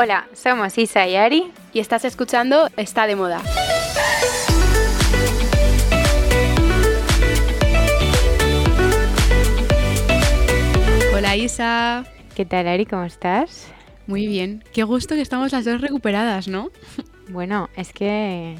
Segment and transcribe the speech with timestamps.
[0.00, 3.42] Hola, somos Isa y Ari y estás escuchando Está de Moda.
[11.12, 12.04] Hola Isa.
[12.36, 12.86] ¿Qué tal Ari?
[12.86, 13.72] ¿Cómo estás?
[14.06, 14.62] Muy bien.
[14.72, 16.70] Qué gusto que estamos las dos recuperadas, ¿no?
[17.30, 18.56] Bueno, es que...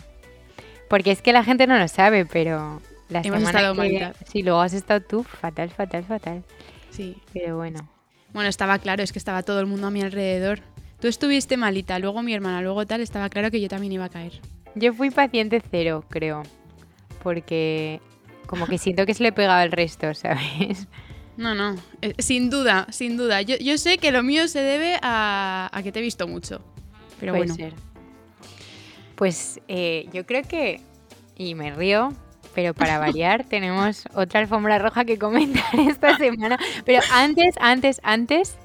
[0.89, 4.13] Porque es que la gente no lo sabe, pero la Hemos semana estado que...
[4.27, 6.43] Sí, luego has estado tú fatal, fatal, fatal.
[6.91, 7.17] Sí.
[7.33, 7.89] Pero bueno.
[8.33, 10.63] Bueno, estaba claro, es que estaba todo el mundo a mi alrededor.
[11.01, 14.09] Tú estuviste malita, luego mi hermana, luego tal, estaba claro que yo también iba a
[14.09, 14.41] caer.
[14.75, 16.43] Yo fui paciente cero, creo.
[17.23, 18.01] Porque
[18.47, 20.89] como que siento que se le pegaba el resto, ¿sabes?
[21.37, 23.43] No, no, eh, sin duda, sin duda.
[23.43, 26.61] Yo, yo sé que lo mío se debe a, a que te he visto mucho.
[27.21, 27.75] Pero Puede bueno, ser.
[29.15, 30.81] Pues eh, yo creo que,
[31.37, 32.13] y me río,
[32.55, 36.59] pero para variar tenemos otra alfombra roja que comentar esta semana.
[36.85, 38.57] Pero antes, antes, antes,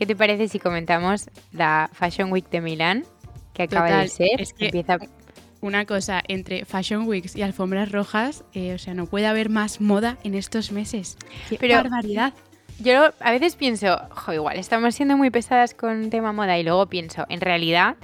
[0.00, 3.04] ¿qué te parece si comentamos la Fashion Week de Milán?
[3.52, 4.40] Que acaba Total, de ser.
[4.40, 4.98] es que- Empieza
[5.60, 9.80] una cosa, entre Fashion Weeks y alfombras rojas, eh, o sea, no puede haber más
[9.82, 11.18] moda en estos meses.
[11.50, 12.32] ¡Qué Pero- barbaridad!
[12.78, 16.86] Yo a veces pienso, jo, igual estamos siendo muy pesadas con tema moda y luego
[16.86, 17.96] pienso, en realidad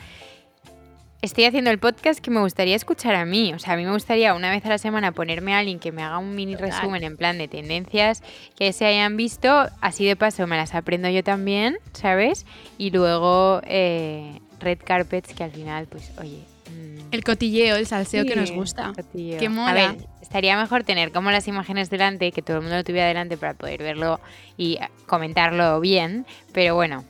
[1.22, 3.52] estoy haciendo el podcast que me gustaría escuchar a mí.
[3.54, 5.92] O sea, a mí me gustaría una vez a la semana ponerme a alguien que
[5.92, 6.70] me haga un mini Total.
[6.70, 8.22] resumen en plan de tendencias
[8.58, 9.66] que se hayan visto.
[9.80, 12.46] Así de paso me las aprendo yo también, ¿sabes?
[12.78, 16.44] Y luego eh, red carpets que al final, pues, oye...
[16.70, 18.92] mm, El cotilleo, el salseo que nos gusta.
[18.94, 19.38] cotilleo.
[19.38, 22.84] ¡Qué A ver, estaría mejor tener como las imágenes delante, que todo el mundo lo
[22.84, 24.20] tuviera delante para poder verlo
[24.56, 27.04] y comentarlo bien, pero bueno,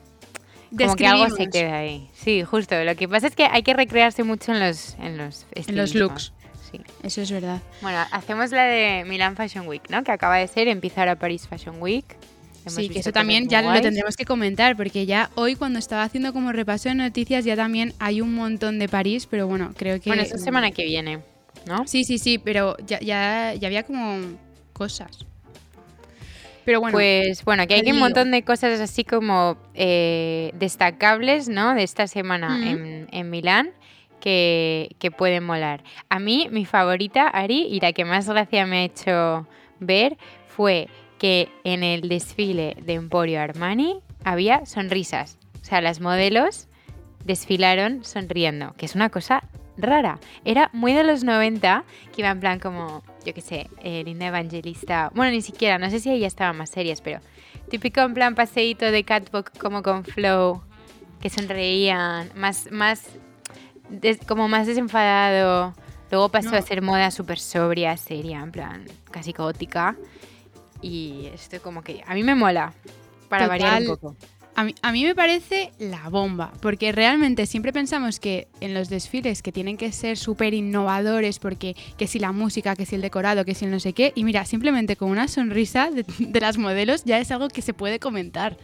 [0.77, 2.09] como que algo se queda ahí.
[2.15, 2.83] Sí, justo.
[2.85, 5.95] Lo que pasa es que hay que recrearse mucho en los en los, en los
[5.95, 6.33] looks.
[6.71, 6.81] Sí.
[7.03, 7.63] Eso es verdad.
[7.81, 10.03] Bueno, hacemos la de Milan Fashion Week, ¿no?
[10.03, 12.05] Que acaba de ser, empieza ahora París Fashion Week.
[12.63, 16.03] Hemos sí, que eso también ya lo tendremos que comentar, porque ya hoy cuando estaba
[16.03, 20.01] haciendo como repaso de noticias ya también hay un montón de París, pero bueno, creo
[20.01, 20.11] que...
[20.11, 21.20] Bueno, esta semana que viene,
[21.65, 21.86] ¿no?
[21.86, 24.19] Sí, sí, sí, pero ya, ya, ya había como
[24.73, 25.27] cosas.
[26.67, 31.75] Pero bueno, pues bueno, aquí hay un montón de cosas así como eh, destacables, ¿no?
[31.77, 33.71] De esta semana en, en Milán
[34.19, 35.85] que, que pueden molar.
[36.09, 39.47] A mí, mi favorita, Ari, y la que más gracia me ha hecho
[39.79, 40.19] ver
[40.49, 40.89] fue
[41.19, 45.39] que en el desfile de Emporio Armani había sonrisas.
[45.63, 46.67] O sea, las modelos
[47.25, 49.45] desfilaron sonriendo, que es una cosa
[49.77, 50.19] rara.
[50.45, 54.27] Era muy de los 90, que iba en plan como, yo qué sé, eh, Linda
[54.27, 55.11] Evangelista.
[55.14, 57.20] Bueno, ni siquiera, no sé si ella estaban más serias, pero
[57.69, 60.63] típico en plan paseíto de catwalk como con flow,
[61.20, 63.05] que sonreían, más, más,
[63.89, 65.75] des- como más desenfadado.
[66.11, 66.57] Luego pasó No.
[66.59, 69.97] a ser moda súper sobria, seria, en plan casi gótica.
[70.83, 72.73] Y esto como que a mí me mola,
[73.29, 73.98] para variar un Total.
[74.15, 74.17] poco.
[74.56, 78.89] A mí, a mí me parece la bomba, porque realmente siempre pensamos que en los
[78.89, 83.02] desfiles que tienen que ser súper innovadores, porque que si la música, que si el
[83.02, 86.40] decorado, que si el no sé qué, y mira, simplemente con una sonrisa de, de
[86.40, 88.56] las modelos ya es algo que se puede comentar.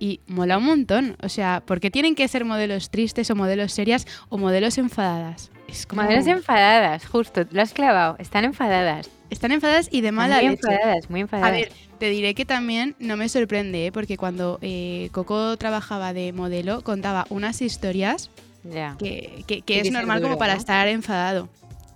[0.00, 3.72] Y mola un montón, o sea, ¿por qué tienen que ser modelos tristes o modelos
[3.72, 5.50] serias o modelos enfadadas?
[5.68, 6.02] Es como...
[6.02, 9.08] Modelos enfadadas, justo, lo has clavado, están enfadadas.
[9.30, 10.60] Están enfadadas y de mala muy leche.
[10.66, 11.48] enfadadas, muy enfadadas.
[11.48, 13.92] A ver, te diré que también no me sorprende, ¿eh?
[13.92, 18.30] porque cuando eh, Coco trabajaba de modelo, contaba unas historias
[18.64, 20.60] ya, que, que- que Tiene es normal duro, como para ¿no?
[20.60, 21.48] estar enfadado.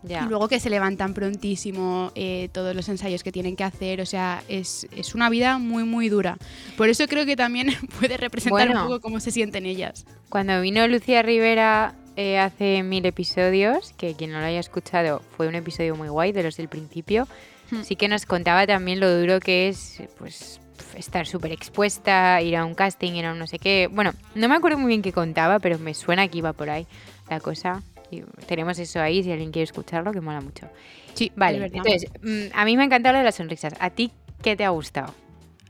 [0.04, 4.06] Y luego que se levantan prontísimo, eh, todos los ensayos que tienen que hacer, o
[4.06, 6.38] sea, es, es una vida muy, muy dura.
[6.76, 7.69] Por eso creo que también
[8.00, 8.82] puede representar Bueno.
[8.82, 10.04] un poco cómo se sienten ellas.
[10.28, 15.49] Cuando vino Lucía Rivera eh, hace mil episodios, que quien no lo haya escuchado fue
[15.49, 17.27] un episodio muy guay de los del principio,
[17.73, 17.83] Hmm.
[17.84, 20.61] sí que nos contaba también lo duro que es, pues
[20.95, 23.89] estar súper expuesta, ir a un casting, ir a un no sé qué.
[23.91, 26.87] Bueno, no me acuerdo muy bien qué contaba, pero me suena que iba por ahí
[27.31, 27.83] la cosa.
[28.11, 30.69] Y tenemos eso ahí, si alguien quiere escucharlo, que mola mucho.
[31.15, 33.72] Sí, Vale, entonces, mm, a mí me ha encantado lo de las sonrisas.
[33.81, 34.12] ¿A ti
[34.43, 35.15] qué te ha gustado?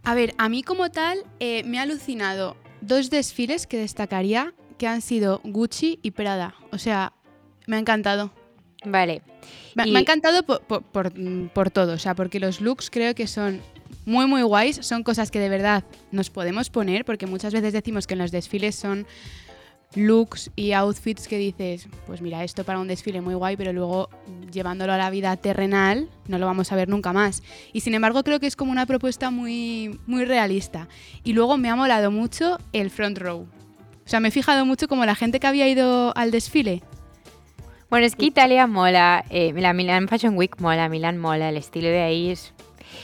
[0.03, 4.89] A ver, a mí como tal eh, me ha alucinado dos desfiles que destacaría que
[4.89, 6.57] han sido Gucci y Prada.
[6.73, 7.13] O sea,
[7.69, 8.33] me ha encantado.
[8.85, 9.23] Vale.
[9.77, 12.61] Me, Y- me ha encantado por, por- por- mm, por todo, o sea, porque los
[12.61, 13.61] looks creo que son
[14.07, 18.09] muy, muy guays, son cosas que de verdad nos podemos poner, porque muchas veces decimos
[18.09, 19.07] que en los desfiles son
[19.95, 24.09] looks y outfits que dices, pues mira, esto para un desfile muy guay, pero luego
[24.51, 27.45] llevándolo a la vida terrenal no lo vamos a ver nunca más.
[27.73, 30.89] Y sin embargo creo que es como una propuesta muy, muy realista.
[31.23, 33.47] Y luego me ha molado mucho el front row.
[34.13, 36.83] O sea, me he fijado mucho como la gente que había ido al desfile
[37.89, 41.89] Bueno, es que Italia mola, eh, la Milan Fashion Week mola, Milán mola, el estilo
[41.89, 42.53] de ahí es...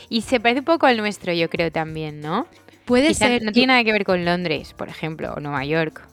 [0.09, 2.45] Y se parece un poco al nuestro, yo creo también, ¿no?
[2.85, 3.41] puede Quizá ser...
[3.41, 6.07] no tiene nada que ver con Londres, por ejemplo, o Nueva York.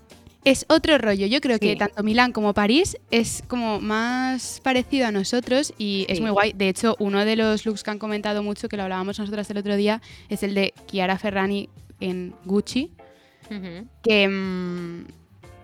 [0.45, 1.27] es otro rollo.
[1.27, 6.23] Yo creo que tanto Milán como París es como más parecido a nosotros y es
[6.23, 6.55] muy guay.
[6.55, 9.59] De hecho, uno de los looks que han comentado mucho, que lo hablábamos nosotras el
[9.59, 10.01] otro día,
[10.31, 11.69] es el de Chiara Ferrani
[12.01, 12.93] en Gucci.
[14.03, 15.07] Que, mm,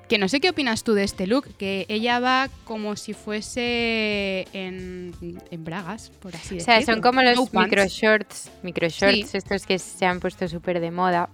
[0.09, 4.47] que no sé qué opinas tú de este look, que ella va como si fuese
[4.53, 5.13] en,
[5.51, 6.65] en bragas, por así O decirlo.
[6.65, 7.71] sea, son como los No pants.
[7.71, 11.29] micro shorts, micro shorts estos que se han puesto súper de moda,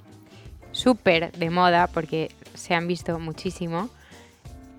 [0.72, 3.88] súper de moda porque se han visto muchísimo.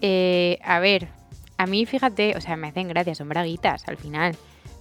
[0.02, 1.10] Eh, a ver,
[1.58, 4.36] a mí fíjate, o sea, me hacen gracia, son braguitas al final.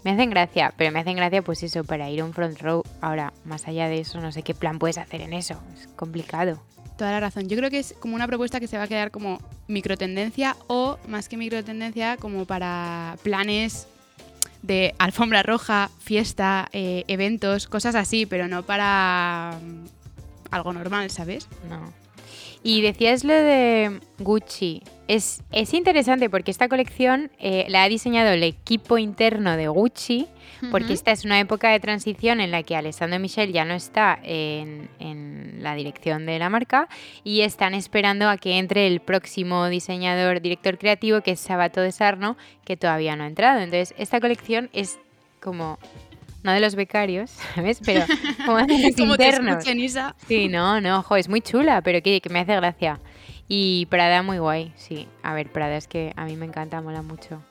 [0.04, 2.84] Me hacen gracia, pero me hacen gracia pues eso, para ir a un front row.
[3.00, 6.62] Ahora, más allá de eso, no sé qué plan puedes hacer en eso, es complicado.
[6.98, 7.48] Toda la razón.
[7.48, 10.98] Yo creo que es como una propuesta que se va a quedar como microtendencia o
[11.06, 13.86] más que microtendencia como para planes
[14.62, 19.84] de alfombra roja, fiesta, eh, eventos, cosas así, pero no para mm,
[20.50, 21.46] algo normal, ¿sabes?
[21.70, 21.92] No.
[22.64, 24.82] Y decías lo de Gucci.
[25.08, 30.28] Es, es interesante porque esta colección eh, la ha diseñado el equipo interno de Gucci,
[30.70, 30.92] porque Ujú.
[30.94, 34.90] esta es una época de transición en la que Alessandro Michel ya no está en,
[34.98, 36.88] en la dirección de la marca
[37.24, 41.90] y están esperando a que entre el próximo diseñador, director creativo, que es Sabato de
[41.90, 43.60] Sarno, que todavía no ha entrado.
[43.60, 44.98] Entonces, esta colección es
[45.40, 45.78] como,
[46.42, 47.80] no de los becarios, ¿sabes?
[47.82, 48.04] Pero
[48.44, 49.58] como de los Como te internos.
[49.58, 50.14] escuchen, Isa.
[50.26, 53.00] Sí, no, no, ojo, es muy chula, pero que, que me hace gracia.
[53.48, 55.08] Y Prada muy guay, sí.
[55.22, 57.42] A ver, Prada es que a mí me encanta, mola mucho.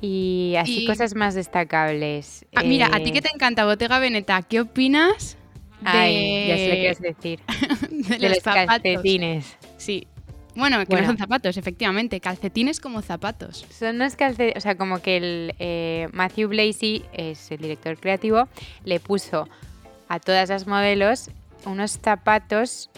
[0.00, 2.44] Y así Y- cosas más destacables.
[2.54, 5.36] Ah, mira, a ti eh, que te encanta Bottega Veneta, ¿qué opinas
[5.80, 7.40] de, Ay, ya sé lo que a decir.
[7.90, 8.66] de De los los zapatos?
[8.82, 9.56] calcetines.
[9.76, 10.06] Sí.
[10.54, 11.02] Bueno, que Bueno.
[11.02, 12.20] no son zapatos, efectivamente.
[12.20, 13.64] Calcetines como zapatos.
[13.70, 18.48] Son unos calcetines, o sea, como que el eh, Matthew Blazy, es el director creativo,
[18.84, 19.48] le puso
[20.08, 21.30] a todas las modelos
[21.64, 22.90] unos zapatos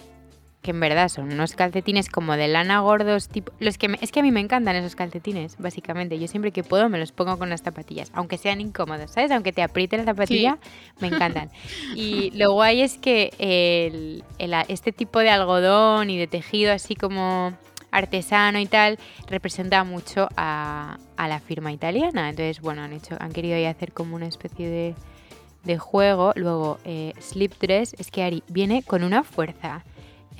[0.62, 4.12] que en verdad son unos calcetines como de lana gordos, tipo los que me- es
[4.12, 6.18] que a mí me encantan esos calcetines, básicamente.
[6.18, 9.30] Yo siempre que puedo me los pongo con las zapatillas, aunque sean incómodos, ¿sabes?
[9.30, 10.58] Aunque te apriete la zapatilla,
[11.00, 11.50] me encantan.
[11.96, 16.94] Y lo guay es que el- el- este tipo de algodón y de tejido así
[16.94, 17.52] como
[17.90, 18.98] artesano y tal
[19.28, 22.28] representa mucho a, a la firma italiana.
[22.30, 24.94] Entonces, bueno, han hecho, han querido ahí hacer como una especie de,
[25.64, 26.32] de juego.
[26.36, 29.84] Luego, eh, slip dress, es que Ari viene con una fuerza.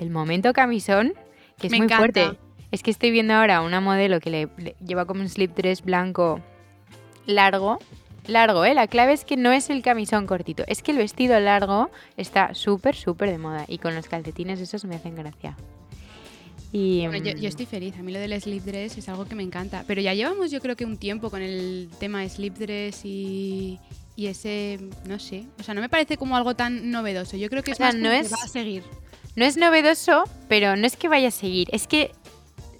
[0.01, 1.13] El momento camisón,
[1.59, 1.97] que es Me muy encanta.
[2.21, 2.39] fuerte.
[2.71, 5.83] Es que estoy viendo ahora una modelo que le, le lleva como un slip dress
[5.83, 6.41] blanco
[7.27, 7.77] largo.
[8.27, 8.73] Largo, ¿eh?
[8.73, 12.53] La clave es que no es el camisón cortito, es que el vestido largo está
[12.55, 13.65] súper, súper de moda.
[13.67, 15.55] Y con los calcetines esos me hacen gracia.
[16.71, 17.95] Y, Bueno, yo, mm, yo estoy feliz.
[17.99, 19.83] A mí lo del slip dress es algo que me encanta.
[19.85, 23.77] Pero ya llevamos, yo creo que un tiempo con el tema slip dress y,
[24.15, 25.45] y ese, no sé.
[25.59, 27.37] O sea, no me parece como algo tan novedoso.
[27.37, 28.83] Yo creo que O es sea, más como no que es- va a seguir.
[29.41, 32.11] No es novedoso, pero no es que vaya a seguir, es que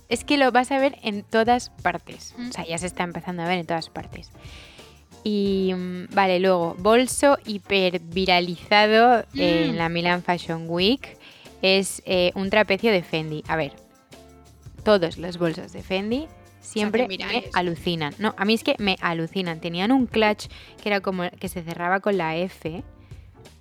[0.09, 2.35] es que lo vas a ver en todas partes.
[2.37, 4.29] O sea, ya se está empezando a ver en todas partes.
[5.23, 9.75] Y mm, vale, luego, bolso hiperviralizado en Mm.
[9.75, 11.17] la Milan Fashion Week
[11.63, 13.43] es eh, un trapecio de Fendi.
[13.47, 13.73] A ver,
[14.83, 16.27] todos los bolsos de Fendi
[16.59, 17.17] siempre me
[17.53, 18.13] alucinan.
[18.19, 19.61] No, a mí es que me alucinan.
[19.61, 20.45] Tenían un clutch
[20.79, 22.83] que era como que se cerraba con la F,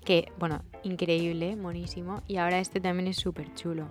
[0.04, 2.22] que, bueno, increíble, monísimo.
[2.28, 3.88] Y ahora este también es súper chulo.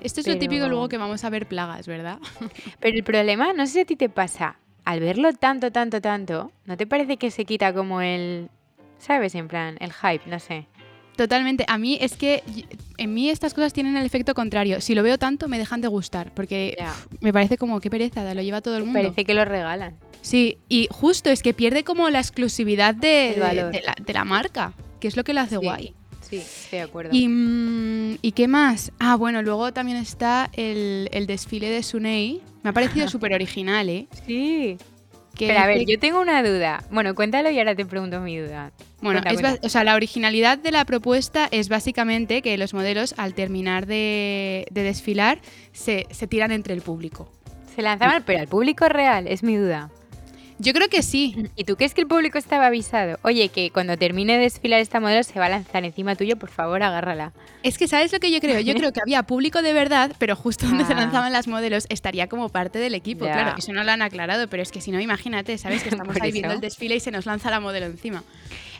[0.00, 2.18] Esto es lo típico luego que vamos a ver plagas, ¿verdad?
[2.80, 6.52] Pero el problema, no sé si a ti te pasa, al verlo tanto, tanto, tanto,
[6.66, 8.48] ¿no te parece que se quita como el,
[8.98, 9.34] ¿sabes?
[9.34, 10.66] En plan, el hype, no sé.
[11.16, 11.64] Totalmente.
[11.68, 12.42] A mí es que
[12.96, 14.80] en mí estas cosas tienen el efecto contrario.
[14.80, 16.32] Si lo veo tanto, me dejan de gustar.
[16.32, 18.98] Porque pf, me parece como qué pereza, lo lleva todo el mundo.
[19.00, 19.94] Parece que lo regalan.
[20.22, 23.34] Sí, y justo es que pierde como la exclusividad de,
[23.72, 25.64] de- la, de la marca, que es lo que lo hace Sí.
[25.66, 25.94] guay.
[26.32, 27.10] Sí, estoy de acuerdo.
[27.12, 28.90] Y, mm, ¿Y qué más?
[28.98, 32.40] Ah, bueno, luego también está el, el desfile de Sunei.
[32.62, 34.06] Me ha parecido súper original, ¿eh?
[34.26, 34.78] sí.
[35.34, 36.84] Que Pero a ver, yo tengo una duda.
[36.90, 38.70] Bueno, cuéntalo y ahora te pregunto mi duda.
[39.00, 43.14] Bueno, Cuenta, es o sea, la originalidad de la propuesta es básicamente que los modelos,
[43.16, 45.40] al terminar de, de desfilar,
[45.72, 47.30] se, se tiran entre el público.
[47.74, 49.90] Se lanzaban, pero al público real, es mi duda.
[50.62, 51.48] Yo creo que sí.
[51.56, 53.18] ¿Y tú crees que el público estaba avisado?
[53.22, 56.50] Oye, que cuando termine de desfilar esta modelo se va a lanzar encima tuyo, por
[56.50, 57.32] favor, agárrala.
[57.64, 58.60] Es que, ¿sabes lo que yo creo?
[58.60, 60.96] Yo creo que había público de verdad, pero justo donde se Ah.
[61.00, 63.24] lanzaban las modelos estaría como parte del equipo.
[63.24, 63.32] Ya.
[63.32, 65.82] Claro, eso no lo han aclarado, pero es que si no, imagínate, ¿sabes?
[65.82, 68.22] Que estamos ahí viendo el desfile y se nos lanza la modelo encima.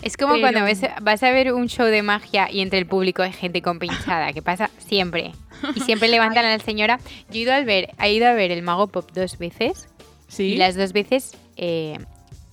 [0.02, 2.86] Es como Pero- cuando ves- vas a ver un show de magia y entre el
[2.86, 5.32] público hay gente con pinchada, que pasa siempre.
[5.76, 6.98] Y siempre levantan a la señora.
[7.30, 9.88] Yo he ido, al ver, he ido a ver el Mago Pop dos veces
[10.32, 10.44] Sí.
[10.44, 11.98] y las dos veces eh,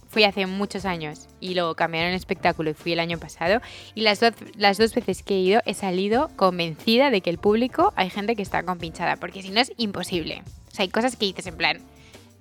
[0.10, 1.28] fui hace muchos años.
[1.42, 3.62] y luego cambiaron el espectáculo y fui el año pasado.
[3.96, 7.38] Y las, dos las dos veces que he ido he salido convencida de que el
[7.38, 10.44] público hay gente que está compinchada, porque si no es imposible.
[10.68, 11.78] O sea, hay cosas que dices en plan,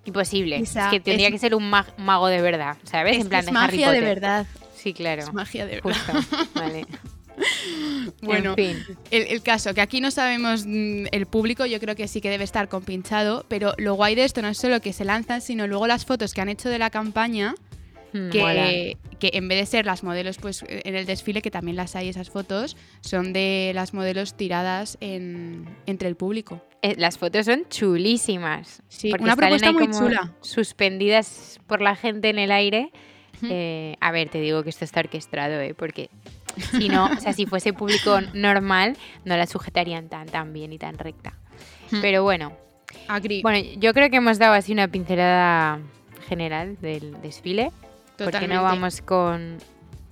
[0.04, 0.58] imposible.
[0.58, 3.16] Isa, es que tendría es- que ser un mag- mago de verdad, ¿sabes?
[3.16, 4.46] Es en plan de Harry magia de verdad.
[4.74, 5.22] Sí, claro.
[5.22, 5.92] Es magia de verdad.
[6.16, 6.36] Justo.
[6.54, 6.86] Vale.
[8.22, 8.96] Bueno, en fin.
[9.10, 12.30] El, el caso, que aquí no sabemos mm, el público, yo creo que sí que
[12.30, 15.66] debe estar compinchado, pero lo guay de esto no es solo que se lanzan, sino
[15.66, 17.54] luego las fotos que han hecho de la campaña,
[18.12, 18.66] Mm, mola.
[18.66, 21.96] que, que en vez de ser las modelos pues en el desfile, que también las
[21.96, 26.62] hay esas fotos, son de las modelos tiradas en, entre el público.
[26.82, 28.82] Eh, las fotos son chulísimas.
[28.88, 30.32] Sí, una propuesta muy chula.
[30.40, 32.92] Suspendidas por la gente en el aire.
[33.42, 35.74] Eh, a ver, te digo que esto está orquestado, ¿eh?
[35.74, 36.10] Porque
[36.72, 40.78] si no, o sea, si fuese público normal, no la sujetarían tan, tan bien y
[40.78, 41.32] tan recta.
[42.02, 42.52] Pero bueno,
[43.42, 45.80] bueno, yo creo que hemos dado así una pincelada
[46.28, 47.70] general del desfile.
[48.16, 48.54] ¿Por qué Totalmente.
[48.56, 49.58] no vamos con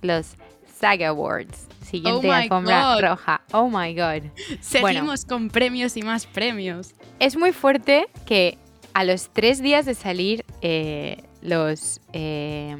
[0.01, 0.35] los
[0.79, 1.67] Saga Awards?
[1.83, 3.01] Siguiente Oh alfombra God.
[3.01, 3.41] roja.
[3.51, 4.23] Oh my god.
[4.61, 6.93] Seguimos con premios y más premios.
[7.19, 8.57] Es muy fuerte que
[8.93, 12.75] a los tres días de salir eh, los eh,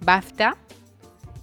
[0.00, 0.56] BAFTA,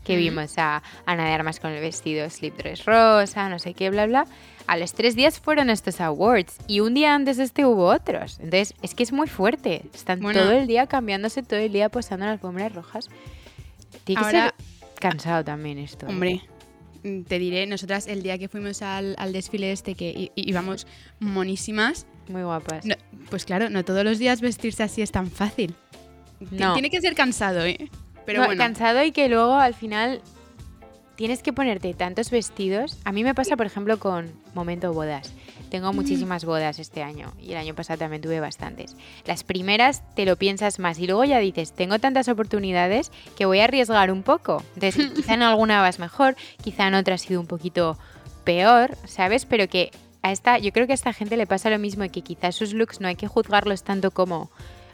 [0.04, 3.90] que vimos a Ana de Armas con el vestido slip dress rosa, no sé qué,
[3.90, 4.26] bla, bla,
[4.66, 8.40] a los tres días fueron estos awards y un día antes de este hubo otros.
[8.40, 9.84] Entonces, es que es muy fuerte.
[9.94, 10.42] Están Bueno.
[10.42, 13.10] todo el día cambiándose, todo el día posando en las alfombras rojas.
[14.06, 16.06] Tiene que Ahora- ser cansado también esto.
[16.06, 16.10] ¿eh?
[16.10, 16.42] Hombre,
[17.04, 20.88] mm, te diré, nosotras el día que fuimos al, al desfile este, que íbamos
[21.20, 22.86] monísimas, Muy guapas.
[22.86, 22.96] no-
[23.30, 25.76] pues claro, no todos los días vestirse así es tan fácil.
[26.52, 26.74] No.
[26.74, 27.90] Tiene que ser cansado, ¿eh?
[28.28, 30.22] Pero No, bueno, cansado y que luego al final
[31.16, 32.98] tienes que ponerte tantos vestidos.
[33.06, 35.32] A mí me pasa, por ejemplo, con momento bodas.
[35.70, 38.98] Tengo muchísimas bodas este año y el año pasado también tuve bastantes.
[39.26, 43.62] Las primeras te lo piensas más y luego ya dices, tengo tantas oportunidades que voy
[43.62, 44.62] a arriesgar un poco.
[44.76, 47.98] Entonces, quizá en alguna vas mejor, quizá en otra ha sido un poquito
[48.44, 49.46] peor, ¿sabes?
[49.46, 49.92] Pero que
[50.22, 52.56] a esta, yo creo que a esta gente le pasa lo mismo y que quizás
[52.56, 54.52] sus looks no hay que juzgarlos tanto como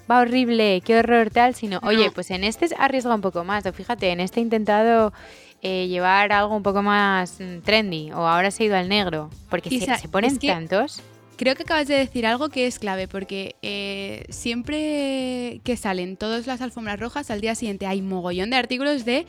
[0.10, 3.74] va horrible, qué horror tal, sino, oye, pues en este arriesga un poco más, o
[3.74, 5.14] fíjate, en este he intentado
[5.62, 9.30] eh, llevar algo un poco más mm, trendy, o ahora se ha ido al negro,
[9.50, 11.02] porque se- Isa, se, ponen es que- tantos.
[11.38, 16.48] creo que acabas de decir algo que es clave, porque eh, siempre que salen todas
[16.48, 19.26] las alfombras rojas, al día siguiente hay mogollón de artículos de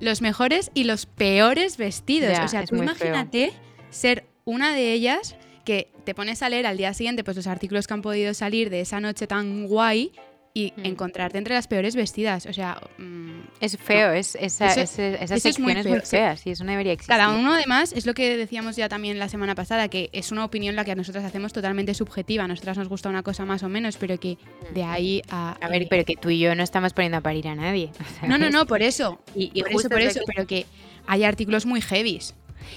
[0.00, 2.32] los mejores y los peores vestidos.
[2.32, 2.82] Ya, o sea, tú feo.
[2.84, 3.52] imagínate
[3.90, 7.86] ser una de ellas que te pones a leer al día siguiente pues los artículos
[7.86, 10.12] que han podido salir de esa noche tan guay
[10.54, 10.84] y Mm.
[10.84, 12.44] encontrarte entre las peores vestidas.
[12.44, 15.86] O sea, mm, Es feo, es, esa, Eso- ese- esa eso es muy sección es
[15.86, 16.10] muy, feo, sí.
[16.16, 17.14] fea, sí, eso no debería existir.
[17.16, 20.44] Cada uno además es lo que decíamos ya también la semana pasada, que es una
[20.44, 22.44] opinión la que nosotras hacemos totalmente subjetiva.
[22.44, 24.36] A nosotras nos gusta una cosa más o menos, pero que
[24.74, 25.52] de ahí a...
[25.60, 27.90] A ver, eh, pero que tú y yo no estamos poniendo a parir a nadie.
[28.28, 29.22] No, no, no, por eso.
[29.34, 30.66] Y, y por eso, por es eso, pero que
[31.06, 32.34] hay artículos muy heavies.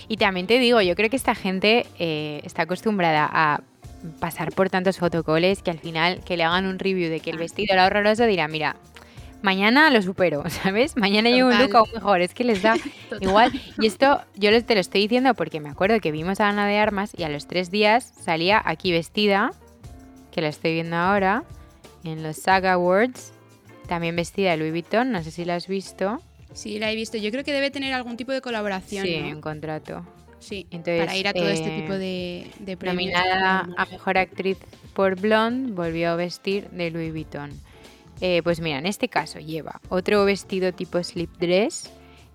[0.08, 3.62] Y también te digo, yo creo que esta gente eh, está acostumbrada a
[4.20, 7.38] pasar por tantos fotocoles que al final que le hagan un review de que el
[7.38, 8.76] vestido era horroroso dirá, mira,
[9.42, 10.98] mañana lo supero, ¿sabes?
[10.98, 12.76] Mañana llevo un look aún mejor, es que les da
[13.20, 13.52] igual.
[13.80, 16.78] Y esto yo te lo estoy diciendo porque me acuerdo que vimos a Ana de
[16.78, 19.52] Armas y a los tres días salía aquí vestida,
[20.32, 21.44] que la estoy viendo ahora,
[22.04, 23.34] en los Saga Awards,
[23.88, 26.22] también vestida de Louis Vuitton, no sé si la has visto.
[26.56, 27.18] Sí, la he visto.
[27.18, 29.06] Yo creo que debe tener algún tipo de colaboración.
[29.06, 29.28] Sí, ¿no?
[29.28, 30.04] en contrato.
[30.40, 33.12] Sí, Entonces, para ir a todo este eh, tipo de, de premios.
[33.14, 34.58] Nominada a Mejor Actriz
[34.94, 37.52] por Blonde, volvió a vestir de Louis Vuitton.
[38.22, 41.92] Eh, pues mira, en este caso lleva otro vestido tipo slip dress,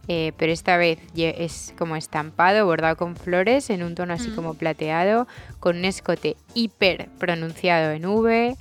[0.09, 4.35] eh, pero esta vez es como estampado, bordado con flores, en un tono así Mm.
[4.35, 5.27] como plateado,
[5.61, 8.57] con un escote hiper pronunciado en V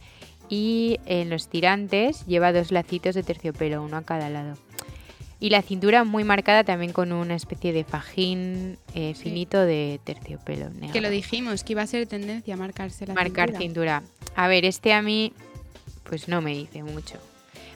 [0.48, 4.58] y en los tirantes lleva dos lacitos de terciopelo, uno a cada lado.
[5.42, 9.24] Y la cintura muy marcada también con una especie de fajín eh, Sí.
[9.24, 10.92] finito de terciopelo negro.
[10.92, 14.02] Que lo dijimos, que iba a ser tendencia marcarse la Marcar cintura.
[14.02, 14.04] cintura.
[14.36, 15.32] A ver, este a mí,
[16.04, 17.16] pues no me dice mucho.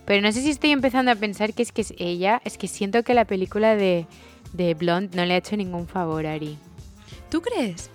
[0.05, 2.67] Pero no sé si estoy empezando a pensar que es que es ella, es que
[2.67, 4.05] siento que la película de,
[4.51, 6.58] de Blonde no le ha hecho ningún favor a Ari.
[7.29, 7.89] ¿Tú crees?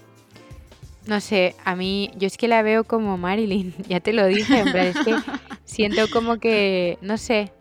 [1.07, 4.61] No sé, a mí, yo es que la veo como Marilyn, ya te lo dije,
[4.61, 5.15] en plan, es que
[5.67, 7.53] siento como que, no sé,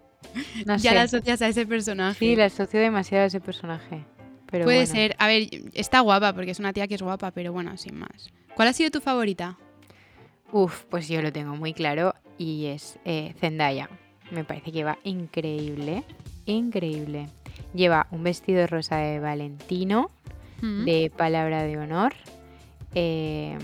[0.66, 0.96] no ya sé.
[0.96, 2.20] la asocias a ese personaje.
[2.20, 4.04] Sí, la asocio demasiado a ese personaje.
[4.50, 4.92] Pero Puede bueno.
[4.94, 5.16] ser.
[5.20, 8.32] A ver, está guapa porque es una tía que es guapa, pero bueno, sin más.
[8.56, 9.58] ¿Cuál ha sido tu favorita?
[10.52, 13.90] Uf, pues yo lo tengo muy claro y es eh, Zendaya.
[14.32, 16.04] Me parece que va increíble,
[16.46, 17.28] increíble.
[17.74, 20.12] Lleva un vestido rosa de Valentino,
[20.62, 20.86] Mm.
[20.86, 22.14] de palabra de honor.
[22.96, 23.58] eh,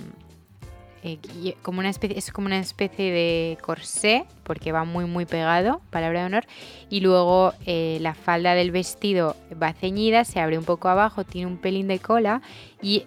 [1.04, 1.20] eh,
[1.62, 6.22] como una especie, es como una especie de corsé, porque va muy muy pegado, palabra
[6.22, 6.46] de honor,
[6.90, 11.48] y luego eh, la falda del vestido va ceñida, se abre un poco abajo, tiene
[11.48, 12.42] un pelín de cola
[12.82, 13.06] y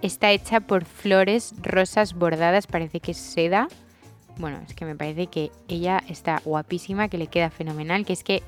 [0.00, 3.68] está hecha por flores rosas bordadas, parece que es seda.
[4.38, 8.24] Bueno, es que me parece que ella está guapísima, que le queda fenomenal, que es
[8.24, 8.42] que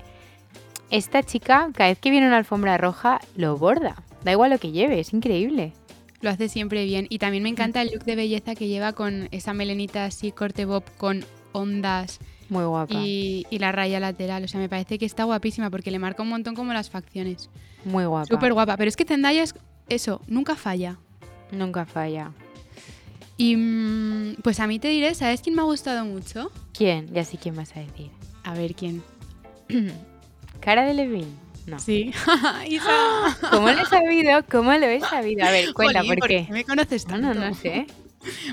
[0.90, 3.96] esta chica, cada vez que viene una alfombra roja, lo borda.
[4.24, 5.72] Da igual lo que lleve, es increíble.
[6.20, 7.06] Lo hace siempre bien.
[7.10, 10.64] Y también me encanta el look de belleza que lleva con esa melenita así, corte
[10.64, 12.18] bob, con ondas
[12.48, 12.94] Muy guapa.
[12.94, 14.44] y, y la raya lateral.
[14.44, 17.50] O sea, me parece que está guapísima porque le marca un montón como las facciones.
[17.84, 18.26] Muy guapa.
[18.26, 18.76] Súper guapa.
[18.76, 19.54] Pero es que Zendaya es
[19.88, 20.96] eso, nunca falla.
[21.52, 22.32] Nunca falla.
[23.36, 26.50] Y mm, pues a mí te diré, ¿sabes quién me ha gustado mucho?
[26.72, 27.12] ¿Quién?
[27.12, 28.10] Ya sé quién vas a decir.
[28.42, 29.02] A ver quién.
[30.60, 31.26] ¿Cara de Levine?
[31.66, 31.78] No.
[31.78, 32.12] Sí.
[32.68, 33.38] Isa.
[33.50, 34.44] ¿Cómo lo he sabido?
[34.50, 35.44] ¿Cómo lo he sabido?
[35.44, 36.46] A ver, cuenta, Jolín, ¿por qué?
[36.50, 37.34] me conoces No, tanto?
[37.34, 37.86] no, no sé.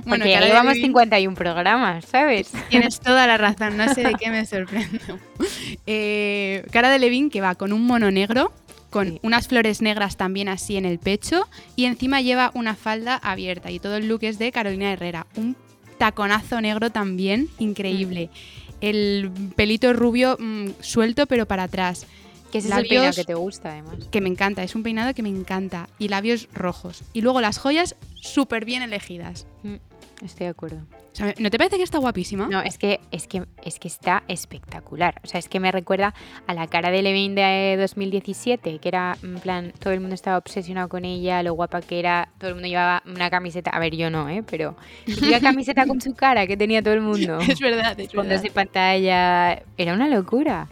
[0.05, 2.51] Bueno, Porque ya llevamos Delevingne- 51 programas, ¿sabes?
[2.69, 5.17] Tienes toda la razón, no sé de qué me sorprendo.
[5.87, 8.53] Eh, cara de Levin que va con un mono negro,
[8.91, 9.19] con Sí.
[9.23, 13.79] unas flores negras también así en el pecho y encima lleva una falda abierta y
[13.79, 15.25] todo el look es de Carolina Herrera.
[15.37, 15.55] Un
[15.97, 18.29] taconazo negro también, increíble.
[18.79, 22.05] El pelito rubio mm, suelto pero para atrás,
[22.53, 23.95] Que ese es el peinado que te gusta, además.
[24.11, 25.89] que me encanta, es un peinado que me encanta.
[25.97, 27.01] Y labios rojos.
[27.11, 29.47] Y luego las joyas súper bien elegidas.
[29.63, 29.77] Mm,
[30.23, 30.77] Estoy de acuerdo.
[31.11, 32.47] O sea, ¿No te parece que está guapísima?
[32.47, 35.19] No, es que, es que es que está espectacular.
[35.23, 36.13] O sea, es que me recuerda
[36.47, 40.37] a la cara de Levine de 2017, que era en plan, todo el mundo estaba
[40.37, 43.95] obsesionado con ella, lo guapa que era, todo el mundo llevaba una camiseta, a ver,
[43.95, 44.43] yo no, ¿eh?
[44.49, 44.75] Pero
[45.23, 47.39] una camiseta con su cara que tenía todo el mundo.
[47.39, 48.43] Es verdad, es Fondos verdad.
[48.43, 50.69] de pantalla, era una locura.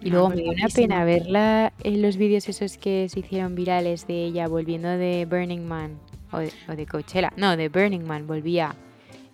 [0.00, 3.20] Y No, luego pues me dio una pena verla en los vídeos esos que se
[3.20, 5.98] hicieron virales de ella volviendo de Burning Man
[6.30, 7.32] o de, o de Coachella.
[7.36, 8.76] No, de Burning Man, volvía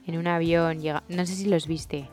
[0.06, 2.08] en un avión, llega, no sé si los viste.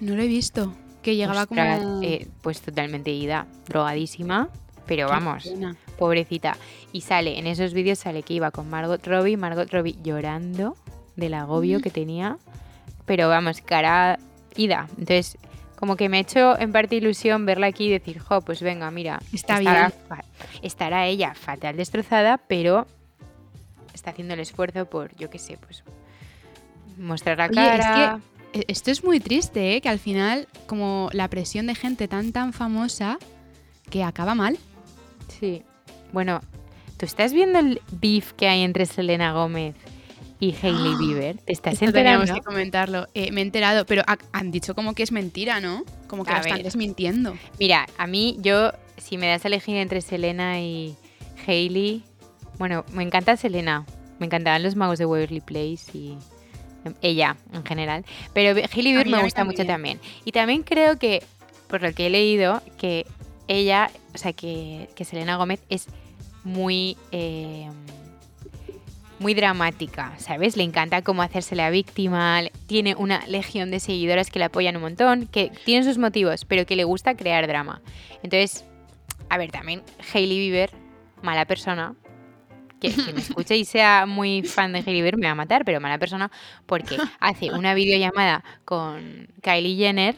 [0.00, 0.72] No lo he visto.
[1.02, 2.02] Que llegaba Ostras, como...
[2.02, 4.48] eh, pues totalmente ida, drogadísima,
[4.86, 5.76] pero Qué vamos, pena.
[5.98, 6.56] pobrecita.
[6.92, 10.76] Y sale, en esos vídeos sale que iba con Margot Robbie, Margot Robbie llorando
[11.16, 11.82] del agobio Mm.
[11.82, 12.38] que tenía,
[13.04, 14.18] pero vamos, cara
[14.56, 14.88] ida.
[14.98, 15.38] Entonces,
[15.76, 18.90] como que me ha hecho en parte ilusión verla aquí y decir, jo, pues venga,
[18.90, 20.22] mira, Está estará, bien.
[20.62, 22.86] estará ella fatal destrozada, pero
[23.94, 25.82] está haciendo el esfuerzo por, yo qué sé, pues
[26.98, 28.20] mostrar la Oye, es cara.
[28.52, 29.80] E- Esto es muy triste, ¿eh?
[29.80, 33.18] Que al final, como la presión de gente tan, tan famosa,
[33.90, 34.58] que acaba mal.
[35.40, 35.62] Sí.
[36.12, 36.40] Bueno,
[36.96, 39.74] ¿tú estás viendo el beef que hay entre Selena Gómez
[40.38, 41.38] y Hailey Bieber?
[41.38, 42.34] ¿Te estás Esto teníamos enterando?
[42.34, 43.06] que comentarlo.
[43.14, 45.82] Eh, me he enterado, pero ha- han dicho como que es mentira, ¿no?
[46.08, 47.36] Como que A lo están desmintiendo.
[47.58, 50.94] Mira, a mí, yo, si me das a elegir entre Selena y
[51.46, 52.02] Hailey,
[52.58, 53.86] bueno, me encanta Selena.
[54.18, 56.16] Me encantaban los magos de Waverly Place y
[56.84, 58.04] em, ella en general.
[58.32, 59.98] Pero Hailey Bieber me gusta mucho también.
[59.98, 60.00] también.
[60.24, 61.22] Y también creo que,
[61.68, 63.06] por lo que he leído, que
[63.48, 65.86] ella, o sea, que, que Selena Gómez es
[66.44, 66.96] muy...
[67.12, 67.68] eh,
[69.18, 70.56] muy dramática, ¿sabes?
[70.56, 74.82] Le encanta cómo hacerse la víctima, tiene una legión de seguidoras que le apoyan un
[74.82, 77.80] montón, que tienen sus motivos, pero que le gusta crear drama.
[78.22, 78.64] Entonces,
[79.28, 80.70] a ver, también Hailey Bieber,
[81.22, 81.94] mala persona,
[82.80, 85.64] que, que me escuche y sea muy fan de Hailey Bieber me va a matar,
[85.64, 86.30] pero mala persona
[86.66, 90.16] porque hace una videollamada con Kylie Jenner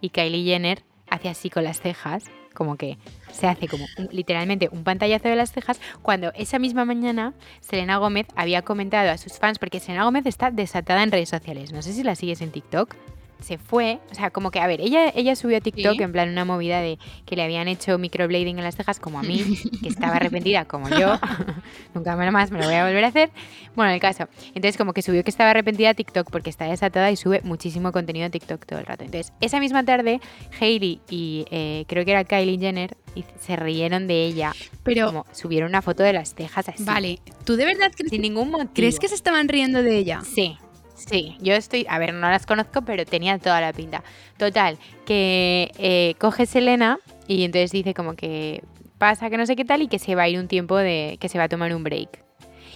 [0.00, 2.24] y Kylie Jenner hace así con las cejas,
[2.56, 2.98] como que
[3.30, 8.26] se hace como literalmente un pantallazo de las cejas, cuando esa misma mañana Selena Gómez
[8.34, 11.92] había comentado a sus fans, porque Selena Gómez está desatada en redes sociales, no sé
[11.92, 12.94] si la sigues en TikTok,
[13.40, 16.02] se fue, o sea, como que, a ver, ella, ella subió a TikTok Sí.
[16.02, 19.22] en plan una movida de que le habían hecho microblading en las cejas, como a
[19.22, 19.38] mí,
[19.82, 21.18] que estaba arrepentida como yo,
[21.94, 23.30] nunca más me lo voy a volver a hacer.
[23.74, 27.10] Bueno, el caso, entonces como que subió que estaba arrepentida a TikTok porque está desatada
[27.10, 29.04] y sube muchísimo contenido a TikTok todo el rato.
[29.04, 30.20] Entonces, esa misma tarde,
[30.60, 35.26] Hailey y eh, creo que era Kylie Jenner y se rieron de ella, Pero, como
[35.32, 38.70] subieron una foto de las cejas así, vale, ¿tú de verdad crees, sin ningún motivo.
[38.74, 40.20] crees que se estaban riendo de ella?
[40.22, 40.56] Sí,
[40.96, 41.36] sí.
[41.40, 41.86] Yo estoy.
[41.88, 44.02] A ver, no las conozco, pero tenía toda la pinta.
[44.36, 48.62] Total, que eh, coge Selena y entonces dice como que
[48.98, 51.18] pasa que no sé qué tal y que se va a ir un tiempo de.
[51.20, 52.24] que se va a tomar un break.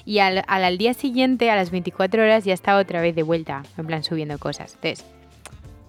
[0.05, 3.23] Y al, al, al día siguiente, a las 24 horas, ya está otra vez de
[3.23, 4.75] vuelta, en plan subiendo cosas.
[4.75, 5.05] Entonces,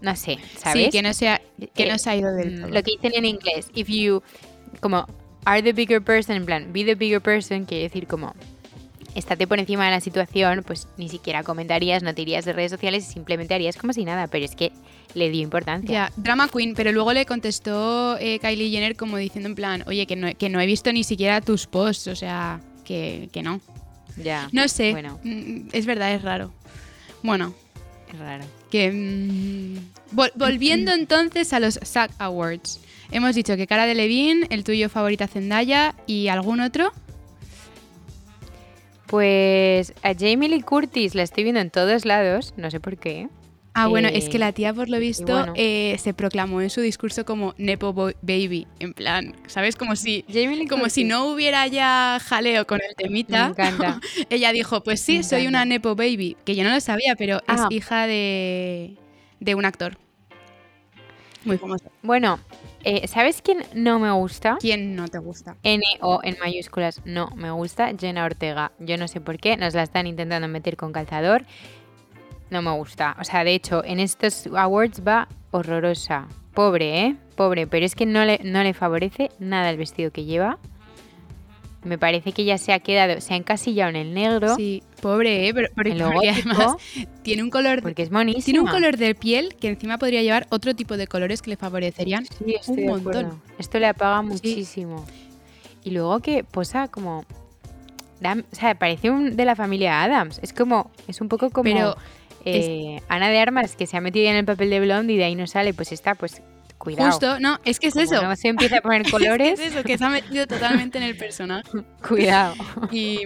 [0.01, 0.85] no sé, ¿sabes?
[0.85, 1.41] Sí, que no, se ha,
[1.73, 2.71] que no se ha ido del Mm, todo.
[2.71, 4.21] Lo que dicen en inglés, if you,
[4.79, 5.05] como,
[5.45, 8.33] are the bigger person, en plan, be the bigger person, quiere decir como,
[9.15, 12.71] estate por encima de la situación, pues ni siquiera comentarías, no te irías de redes
[12.71, 14.71] sociales y simplemente harías como si nada, pero es que
[15.13, 15.91] le dio importancia.
[15.91, 20.05] Ya, drama queen, pero luego le contestó eh, Kylie Jenner como diciendo en plan, oye,
[20.07, 23.59] que no, que no he visto ni siquiera tus posts, o sea, que, que no.
[24.17, 24.49] Ya.
[24.51, 25.19] No sé, Bueno.
[25.23, 26.53] mm, es verdad, es raro.
[27.23, 27.53] Bueno,
[28.11, 28.43] Es raro.
[28.71, 32.79] que mm, vol- volviendo entonces a los SAG Awards.
[33.11, 36.93] Hemos dicho que Cara de Levine, el tuyo favorita Zendaya y algún otro.
[39.11, 43.27] Pues a Jamie Lee Curtis la estoy viendo en todos lados, no sé por qué.
[43.73, 45.53] Ah, bueno, Eh, es que la tía por lo visto bueno.
[45.57, 49.75] eh, se proclamó en su discurso como Nepo Baby, en plan, ¿sabes?
[49.75, 53.47] Como si Jamie como si no hubiera ya jaleo con el Me temita.
[53.47, 53.99] encanta.
[54.29, 55.65] Ella dijo, pues sí, Me soy una.
[55.65, 57.67] Nepo Baby, que yo no lo sabía, pero Ah.
[57.69, 58.95] es hija de,
[59.41, 59.97] de un actor.
[61.43, 61.91] Muy famoso.
[62.01, 62.39] Bueno,
[62.83, 64.57] eh, ¿sabes quién no me gusta?
[64.59, 65.57] ¿Quién no te gusta?
[65.63, 68.71] N o en mayúsculas no me gusta, Jenna Ortega.
[68.79, 71.45] Yo no sé por qué, nos la están intentando meter con calzador.
[72.49, 73.15] No me gusta.
[73.19, 76.27] O sea, de hecho, en estos awards va horrorosa.
[76.53, 77.15] Pobre, ¿eh?
[77.35, 80.59] Pobre, pero es que no le, no le favorece nada el vestido que lleva.
[81.83, 85.47] Me parece que ya se ha quedado, se ha encasillado en el negro, Sí, pobre,
[85.47, 85.53] ¿eh?
[85.53, 86.75] Pero, pero- gótico, además
[87.23, 88.43] tiene un color porque es monísima.
[88.45, 91.57] tiene un color de piel que encima podría llevar otro tipo de colores que le
[91.57, 92.25] favorecerían.
[92.25, 93.41] Sí, un montón.
[93.57, 95.05] Esto le apaga muchísimo.
[95.83, 97.19] Y luego que posa como...
[97.21, 100.39] o sea, parece un de la familia Adams.
[100.43, 100.91] Es como...
[101.07, 101.63] Es un poco como...
[101.63, 101.95] Pero
[102.45, 105.23] eh, Ana de Armas, que se ha metido en el papel de Blonde y de
[105.23, 105.73] ahí no sale.
[105.73, 106.43] Pues está, pues...
[106.83, 107.11] Cuidado.
[107.11, 108.21] justo, no, es que es Como eso.
[108.21, 110.97] no se empieza a poner Es colores, que es eso, que se ha metido totalmente
[110.97, 111.69] en el personaje.
[112.07, 112.55] cuidado.
[112.91, 113.19] Y,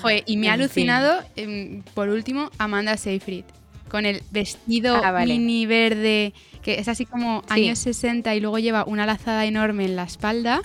[0.00, 3.44] joder, y me ha alucinado, em, por último, Amanda Seyfried.
[3.88, 5.34] Con el vestido Ah, vale.
[5.38, 7.64] mini verde, que es así como Sí.
[7.66, 10.62] años 60 y luego lleva una lazada enorme en la espalda,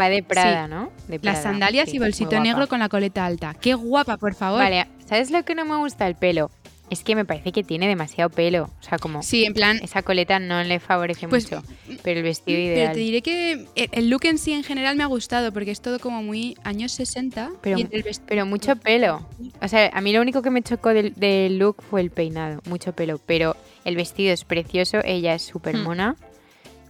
[0.00, 0.90] Va de Prada, ¿no?
[1.06, 3.52] De las Prada, sandalias sí, y bolsito negro con la coleta alta.
[3.60, 4.58] ¡Qué guapa, por favor!
[4.60, 6.06] Vale, ¿sabes lo que no me gusta?
[6.06, 6.50] El pelo.
[6.92, 8.64] Es que me parece que tiene demasiado pelo.
[8.64, 9.22] O sea, como...
[9.22, 11.62] Sí, en plan, Esa coleta no le favorece Pues, mucho.
[12.02, 12.92] Pero el vestido pero ideal.
[12.92, 15.98] te diré que el- look en sí en general me ha gustado porque es todo
[15.98, 19.26] como muy años 60 Pero, y el vestido pero mucho pelo.
[19.62, 22.60] O sea, a mí lo único que me chocó del, del look fue el peinado,
[22.68, 23.18] mucho pelo.
[23.24, 25.82] Pero el vestido es precioso, ella es súper Hmm.
[25.84, 26.16] mona.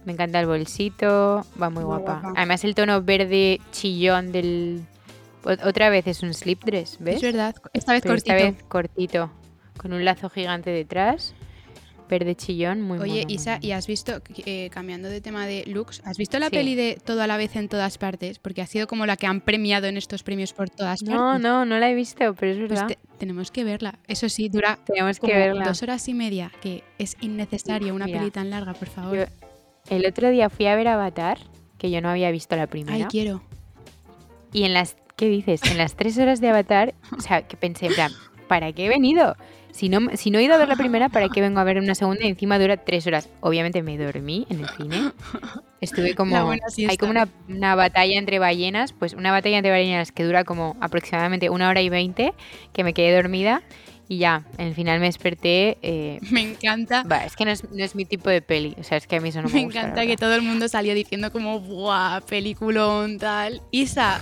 [0.03, 2.19] Me encanta el bolsito, va muy, Muy guapa.
[2.21, 2.33] guapa.
[2.35, 4.81] Además el tono verde chillón del...
[5.45, 7.15] Otra vez es un slip dress, ¿ves?
[7.17, 8.33] Es verdad, esta vez Pero cortito.
[8.35, 9.31] esta vez cortito,
[9.77, 11.33] con un lazo gigante detrás,
[12.09, 13.57] verde chillón, muy Oye, mono, Isa.
[13.61, 16.55] ¿y has visto, eh, cambiando de tema de looks, has visto la Sí.
[16.55, 18.37] peli de Todo a la vez en todas partes?
[18.39, 21.41] Porque ha sido como la que han premiado en estos premios por todas No, partes.
[21.41, 22.87] no, no la he visto, pero es Pues verdad.
[22.87, 23.97] te- tenemos que verla.
[24.07, 25.65] Eso sí, dura Tenemos como que verla.
[25.65, 29.17] dos horas y media, que es innecesario una Mira, peli tan larga, por favor.
[29.17, 29.25] Yo
[29.89, 31.39] el otro día fui a ver Avatar,
[31.79, 32.95] que yo no había visto la primera.
[32.95, 33.41] Ay, quiero.
[34.51, 35.61] Y en las, ¿qué dices?
[35.63, 38.11] En las tres horas de Avatar, o sea, que pensé, en plan,
[38.47, 39.35] ¿para qué he venido?
[39.73, 41.79] Si no, si no he ido a ver la primera, ¿para qué vengo a ver
[41.79, 42.23] una segunda?
[42.23, 43.27] Y encima dura tres horas.
[43.41, 45.11] Obviamente me dormí en el cine.
[45.81, 46.51] Estuve como...
[46.87, 50.77] Hay como una, una batalla entre ballenas, pues una batalla entre ballenas que dura como
[50.79, 52.33] aproximadamente una hora y veinte,
[52.71, 53.63] que me quedé dormida
[54.07, 55.79] y ya, al final me desperté...
[55.81, 57.01] eh, Me encanta.
[57.03, 59.15] va, es que no es, no es mi tipo de peli, o sea, es que
[59.15, 61.59] a mí eso no me, me gusta, encanta que todo el mundo salió diciendo como,
[61.61, 63.61] ¡buah, peliculón, tal!
[63.71, 64.19] Isa,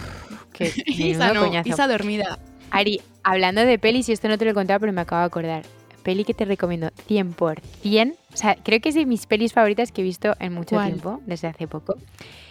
[0.54, 1.68] Que Isa no, coñazo.
[1.68, 2.40] Isa dormida.
[2.72, 5.28] Ari, hablando de pelis, y esto no te lo he contado, pero me acabo de
[5.28, 5.64] acordar.
[6.04, 8.16] Peli que te recomiendo 100%.
[8.34, 10.88] O sea, creo que es de mis pelis favoritas que he visto en mucho ¿Cuál?
[10.88, 11.96] tiempo, desde hace poco.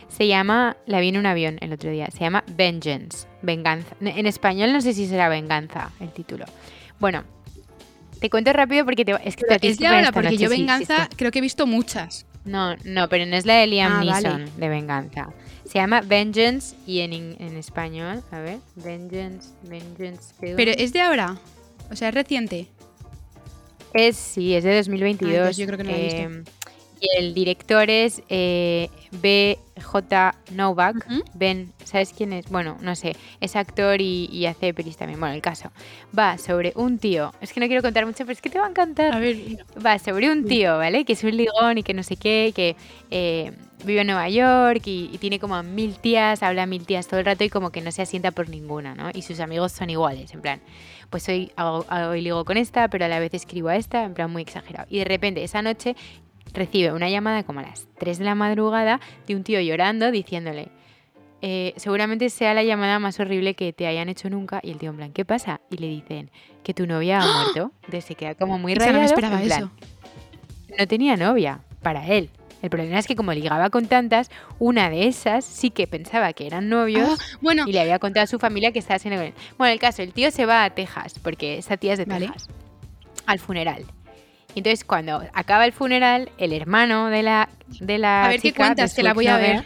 [0.09, 3.96] Se llama, la vi en un avión el otro día, se llama Vengeance, Venganza.
[4.00, 6.44] En español no sé si será Venganza el título.
[7.00, 7.24] Bueno,
[8.20, 10.54] te cuento rápido porque te, es que te Es de ahora, porque noche, yo sí,
[10.56, 11.16] sí, Venganza sí.
[11.16, 12.26] creo que he visto muchas.
[12.44, 14.28] No, no, pero no es la de Liam Ah, vale.
[14.28, 15.28] Neeson, de Venganza.
[15.70, 20.56] Se llama Vengeance y en, en español, a ver, Vengeance, Vengeance Film.
[20.56, 21.38] Pero es de ahora.
[21.92, 22.66] O sea, es reciente.
[23.94, 25.38] Es, sí, es de 2022.
[25.38, 26.50] Ah, yo creo que no la he visto.
[27.01, 30.35] Y el director es eh, B.J.
[30.53, 31.07] Novak.
[31.33, 32.51] Ben, ¿sabes quién es?
[32.51, 35.19] Bueno, no sé, es actor y, y hace pelis también.
[35.19, 35.71] Bueno, el caso.
[36.17, 37.33] Va sobre un tío.
[37.41, 39.15] Es que no quiero contar mucho, pero es que te va a encantar.
[39.15, 41.07] A ver, Va sobre un tío, ¿vale?
[41.07, 42.77] Que es un ligón y que no sé qué, que
[43.11, 43.53] eh,
[43.85, 47.07] vive en Nueva York y, y tiene como a mil tías, habla a mil tías
[47.09, 49.09] todo el rato y como que no se asienta por ninguna, ¿no?
[49.15, 50.61] Y sus amigos son iguales, en plan,
[51.09, 54.15] pues hoy, hago, hoy ligo con esta, pero a la vez escribo a esta, en
[54.15, 54.87] plan muy exagerado.
[54.91, 55.97] Y de repente esa noche
[56.53, 60.68] recibe una llamada como a las 3 de la madrugada de un tío llorando diciéndole,
[61.42, 64.61] eh, seguramente sea la llamada más horrible que te hayan hecho nunca.
[64.62, 65.61] Y el tío en plan, ¿qué pasa?
[65.70, 66.31] Y le dicen
[66.62, 67.72] que tu novia ha muerto.
[67.76, 68.94] Entonces se queda como muy rayado.
[68.94, 70.76] no me esperaba en plan, eso.
[70.79, 72.31] no tenía novia para él.
[72.62, 76.46] El problema es que como ligaba con tantas, una de esas sí que pensaba que
[76.46, 79.33] eran novios Ah, bueno, y le había contado a su familia que estaba él.
[79.57, 82.26] Bueno, el caso, el tío se va a Texas, porque esa tía es de Vale.
[82.26, 82.48] Texas,
[83.24, 83.87] al funeral.
[84.55, 87.49] Entonces cuando acaba el funeral, el hermano de la
[87.81, 89.65] de la A ver qué chica, cuentas, de que la voy a ver.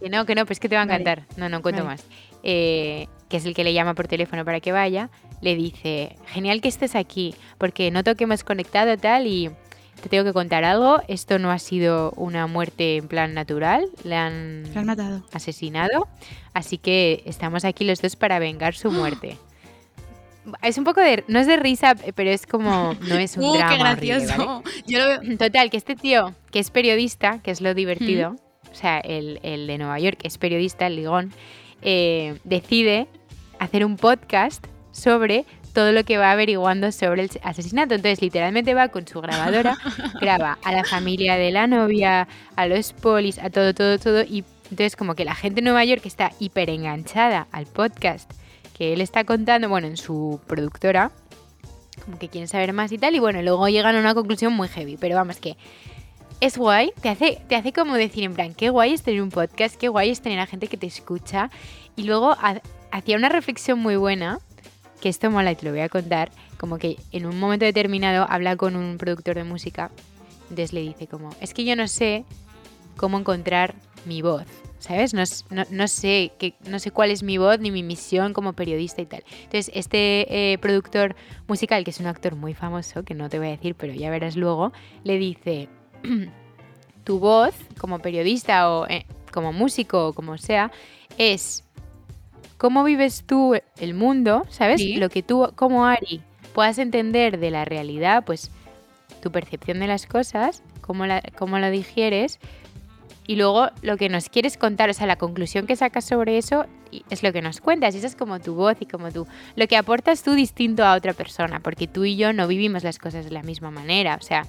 [0.00, 1.00] Que no, que no, pues que te va a Vale.
[1.02, 1.26] encantar.
[1.36, 1.96] No, no cuento Vale.
[1.96, 2.04] más.
[2.44, 5.10] eh, que es el que le llama por teléfono para que vaya,
[5.42, 9.50] le dice, genial que estés aquí, porque noto que hemos conectado tal y
[10.00, 14.14] te tengo que contar algo, esto no ha sido una muerte en plan natural, le
[14.16, 15.22] han, has matado.
[15.32, 16.06] asesinado,
[16.54, 19.36] así que estamos aquí los dos para vengar su muerte.
[20.62, 23.54] Es un poco de, no es de risa, pero es como, no es un ¡Uh,
[23.54, 24.62] drama qué horrible, gracioso!
[24.64, 24.82] ¿vale?
[24.86, 25.38] Yo lo veo...
[25.38, 28.36] Total, que este tío, que es periodista, que es lo divertido,
[28.70, 31.32] o sea, el, el de Nueva York, que es periodista, el Ligón,
[31.82, 33.08] eh, decide
[33.58, 37.94] hacer un podcast sobre todo lo que va averiguando sobre el asesinato.
[37.94, 39.76] Entonces, literalmente va con su grabadora,
[40.20, 44.22] graba a la familia de la novia, a los polis, a todo, todo, todo.
[44.22, 48.32] Y entonces, como que la gente en Nueva York está hiper enganchada al podcast
[48.78, 51.10] que él está contando, bueno, en su productora,
[52.04, 53.14] como que quieren saber más y tal.
[53.16, 54.96] Y bueno, luego llegan a una conclusión muy heavy.
[54.96, 55.56] Pero vamos, que
[56.40, 59.30] es guay, te hace, te hace como decir en plan, qué guay es tener un
[59.30, 61.50] podcast, qué guay es tener a gente que te escucha.
[61.96, 62.62] Y luego ha-
[62.92, 64.38] hacía una reflexión muy buena,
[65.00, 68.26] que esto mola y te lo voy a contar, como que en un momento determinado
[68.30, 69.90] habla con un productor de música,
[70.50, 72.24] entonces le dice como, es que yo no sé
[72.96, 74.44] cómo encontrar mi voz,
[74.78, 75.12] ¿sabes?
[75.14, 76.32] No, s- no- no sé,
[76.68, 79.24] no sé cuál es mi voz ni mi misión como periodista y tal.
[79.44, 83.48] Entonces, este eh, productor musical, que es un actor muy famoso, que no te voy
[83.48, 84.72] a decir, pero ya verás luego,
[85.04, 85.68] le dice,
[87.04, 90.70] tu voz como periodista o eh, como músico o como sea,
[91.16, 91.64] es
[92.56, 94.80] cómo vives tú el mundo, ¿sabes?
[94.80, 94.94] Sí.
[94.96, 96.22] Lo que tú como Ari
[96.54, 98.50] puedas entender de la realidad, pues
[99.22, 102.38] tu percepción de las cosas, cómo, la, cómo lo digieres
[103.28, 106.64] y luego lo que nos quieres contar, o sea, la conclusión que sacas sobre eso
[107.10, 109.68] es lo que nos cuentas, y esa es como tu voz y como tú, lo
[109.68, 113.26] que aportas tú distinto a otra persona, porque tú y yo no vivimos las cosas
[113.26, 114.44] de la misma manera, o sea,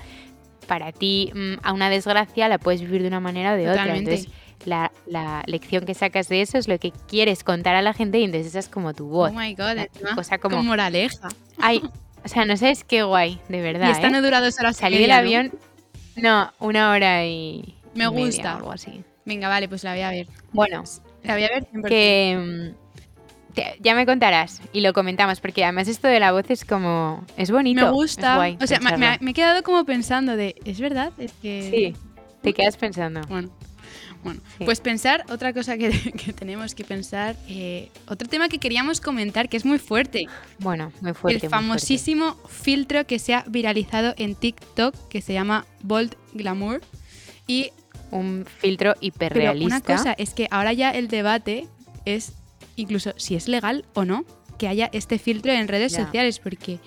[0.66, 3.84] para ti mm, a una desgracia la puedes vivir de una manera o de otra,
[3.84, 4.12] Totalmente.
[4.16, 4.34] entonces
[4.66, 8.20] la, la lección que sacas de eso es lo que quieres contar a la gente
[8.20, 9.32] y entonces esa es como tu voz.
[9.32, 11.28] Oh my god, encima, cosa como- con moraleja.
[11.60, 11.82] Ay,
[12.24, 13.90] o sea, no sabes qué guay, de verdad.
[13.90, 14.12] Y esta ¿eh?
[14.12, 15.52] no dura dos horas Salí del avión,
[16.16, 17.76] no, una hora y.
[17.96, 18.56] Me media gusta.
[18.56, 19.04] algo así.
[19.26, 20.28] Venga, vale, pues la voy a ver.
[20.54, 20.84] Bueno,
[21.24, 21.88] La voy a ver 100%.
[21.88, 22.74] que.
[22.74, 26.66] mm, te- ya me contarás y lo comentamos, porque además esto de la voz es
[26.66, 27.26] como.
[27.38, 27.82] Es bonito.
[27.82, 28.36] Me es gusta.
[28.38, 31.12] guay o sea, me, he quedado como pensando de, ¿es verdad?
[31.18, 31.70] Es que...
[31.96, 31.96] Sí,
[32.42, 33.22] te quedas pensando.
[33.28, 33.50] Bueno,
[34.24, 34.40] bueno.
[34.58, 34.66] Sí.
[34.66, 35.90] pues pensar, otra cosa que,
[36.26, 40.26] que tenemos que pensar, eh, otro tema que queríamos comentar que es muy fuerte,
[40.60, 41.46] Bueno, muy fuerte.
[41.46, 46.82] el famosísimo filtro que se ha viralizado en TikTok que se llama Bold Glamour.
[47.46, 47.72] Y.
[48.12, 49.66] Un filtro pero hiperrealista.
[49.66, 51.68] una cosa es que ahora ya el debate
[52.06, 52.34] es
[52.76, 54.26] incluso si es legal o no
[54.58, 56.80] que haya este filtro en redes sociales, porque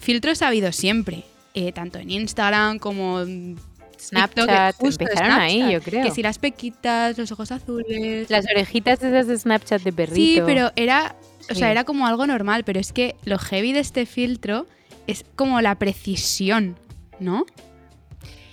[0.00, 1.24] filtros ha habido siempre,
[1.54, 3.58] eh, tanto en Instagram como en
[4.00, 6.02] Snapchat, TikTok, justo, empezaron ahí, yo creo.
[6.02, 8.30] Que si las pequitas, los ojos azules.
[8.30, 10.14] Las orejitas esas de Snapchat de perrito.
[10.14, 11.16] Sí, pero era,
[11.50, 14.66] o sea, era como algo normal, pero es que lo heavy de este filtro
[15.06, 16.76] es como la precisión,
[17.20, 17.44] ¿no?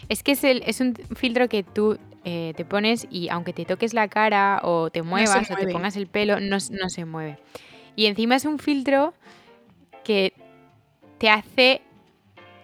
[0.10, 3.66] Es que es, el- es un filtro que tú eh, te pones y aunque te
[3.66, 7.38] toques la cara o te muevas o te pongas el pelo, no, no se mueve.
[7.96, 9.14] Y encima es un filtro
[10.04, 10.34] que
[11.18, 11.82] te hace...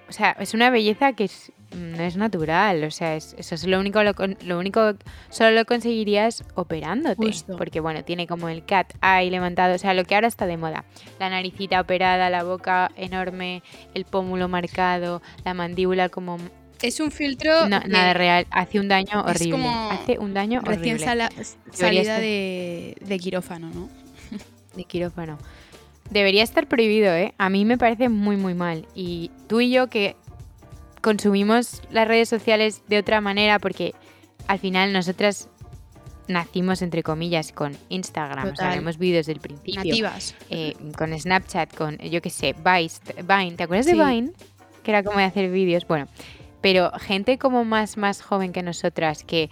[0.10, 2.84] O sea, es una belleza que es- no es natural.
[2.84, 4.94] O sea, es- eso es lo único, lo, único...
[5.30, 7.16] Solo lo conseguirías operándote.
[7.16, 7.56] Justo.
[7.56, 9.76] Porque, bueno, tiene como el cat eye levantado.
[9.76, 10.84] O sea, lo que ahora está de moda.
[11.20, 16.38] La naricita operada, la boca enorme, el pómulo marcado, la mandíbula como
[16.82, 18.48] Es un filtro no, nada real.
[18.52, 19.52] Hace un daño horrible.
[19.52, 21.06] como Hace un daño recién horrible.
[21.06, 21.30] sala-
[21.72, 23.90] salida estar- de, de quirófano, ¿no?
[24.76, 25.38] De quirófano.
[26.10, 27.34] Debería estar prohibido, ¿eh?
[27.38, 28.86] A mí me parece muy, muy mal.
[28.96, 30.16] Y tú y yo que
[31.02, 33.94] consumimos las redes sociales de otra manera, porque
[34.48, 35.50] al final nosotras
[36.28, 38.44] nacimos, entre comillas, con Instagram.
[38.44, 38.80] O sea, Total.
[38.80, 39.76] vemos vídeos del principio.
[39.84, 40.36] Nativas.
[40.50, 43.56] eh, con Snapchat, con, yo qué sé, Vice, Vine.
[43.56, 43.94] ¿Te acuerdas de.
[43.94, 44.32] Vine?
[44.84, 45.86] Que era como de hacer vídeos.
[45.88, 46.08] Bueno,
[46.62, 49.50] pero gente como más, más joven que nosotras, que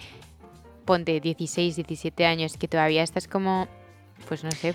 [0.86, 3.68] ponte 16, 17 años, que todavía estás como,
[4.28, 4.74] pues no sé,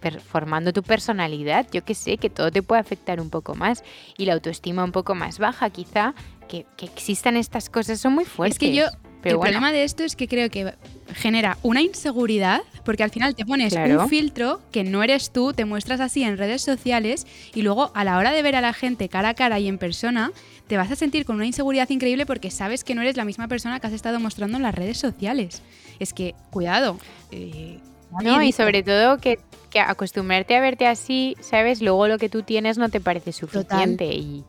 [0.00, 3.84] per- formando tu personalidad, yo que sé, que todo te puede afectar un poco más
[4.18, 6.14] y la autoestima un poco más baja, quizá,
[6.48, 8.56] que, que existan estas cosas son muy fuertes.
[8.56, 8.86] Es que yo,
[9.24, 10.72] pero el bueno, problema de esto es que creo que
[11.14, 14.02] genera una inseguridad, porque al final te pones Claro.
[14.02, 18.04] un filtro que no eres tú, te muestras así en redes sociales y luego a
[18.04, 20.30] la hora de ver a la gente cara a cara y en persona,
[20.68, 23.48] te vas a sentir con una inseguridad increíble porque sabes que no eres la misma
[23.48, 25.60] persona que has estado mostrando en las redes sociales.
[25.98, 26.98] Es que, cuidado.
[27.32, 27.78] eh,
[28.12, 29.38] No, nadie y sobre todo que,
[29.70, 31.82] que acostumbrarte a verte así, ¿sabes?
[31.82, 34.44] Luego lo que tú tienes no te parece suficiente y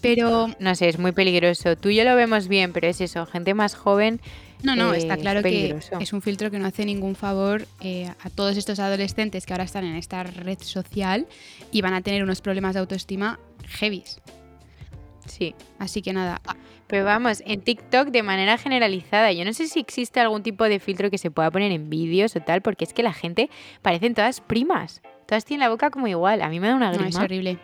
[0.00, 1.76] Pero no sé, es muy peligroso.
[1.76, 4.20] Tú y yo lo vemos bien, pero es eso, gente más joven
[4.62, 7.66] No, no, eh, está claro es que es un filtro que no hace ningún favor
[7.80, 11.26] eh, a todos estos adolescentes que ahora están en esta red social
[11.72, 14.20] y van a tener unos problemas de autoestima heavies.
[15.26, 15.54] Sí.
[15.78, 16.40] Así que nada,
[16.86, 20.80] Pero vamos, en TikTok de manera generalizada, yo no sé si existe algún tipo de
[20.80, 23.50] filtro que se pueda poner en vídeos o tal, porque es que la gente
[23.82, 25.02] parecen todas primas.
[25.28, 26.40] Todas tienen la boca como igual.
[26.40, 27.10] A mí me da una no, grima.
[27.10, 27.58] es horrible.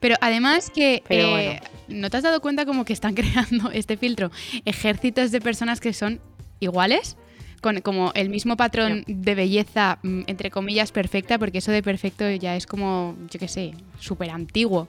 [0.00, 3.98] Pero además que Pero eh, ¿no te has dado cuenta como que están creando este
[3.98, 4.30] filtro
[4.64, 6.18] ejércitos de personas que son
[6.60, 7.18] iguales?
[7.60, 12.30] Con como el mismo patrón de belleza, mm, entre comillas, perfecta, porque eso de perfecto
[12.30, 14.88] ya es como, yo qué sé, súper antiguo.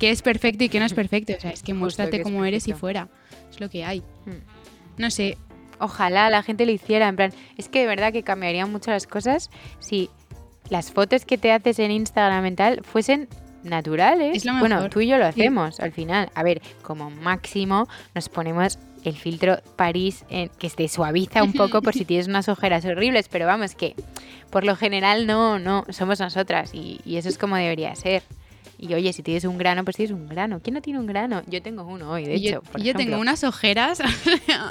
[0.00, 1.34] ¿Qué es perfecto y qué no es perfecto?
[1.36, 3.08] O sea, es que Justo, muéstrate que como eres y fuera.
[3.52, 4.00] Es lo que hay.
[4.00, 5.00] Mm.
[5.00, 5.38] No sé,
[5.80, 9.06] Ojalá la gente lo hiciera, en plan, es que de verdad que cambiarían mucho las
[9.06, 10.10] cosas si
[10.70, 13.28] las fotos que te haces en Instagram y tal fuesen
[13.62, 14.36] naturales.
[14.36, 14.90] Es lo Bueno, mejor.
[14.90, 15.40] tú y yo lo Sí.
[15.40, 16.30] hacemos al final.
[16.34, 20.24] A ver, como máximo nos ponemos el filtro París
[20.58, 23.94] que te suaviza un poco por si tienes unas ojeras horribles, pero vamos que
[24.50, 28.22] por lo general no, no, somos nosotras y, y eso es como debería ser.
[28.80, 30.60] Y oye, si tienes un grano, pues tienes un grano.
[30.62, 31.42] ¿Quién no tiene un grano?
[31.48, 32.62] Yo tengo uno hoy, de y yo, hecho.
[32.62, 33.98] por y yo tengo unas ojeras.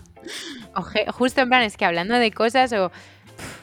[0.76, 2.92] Oje- justo en plan, es que hablando de cosas o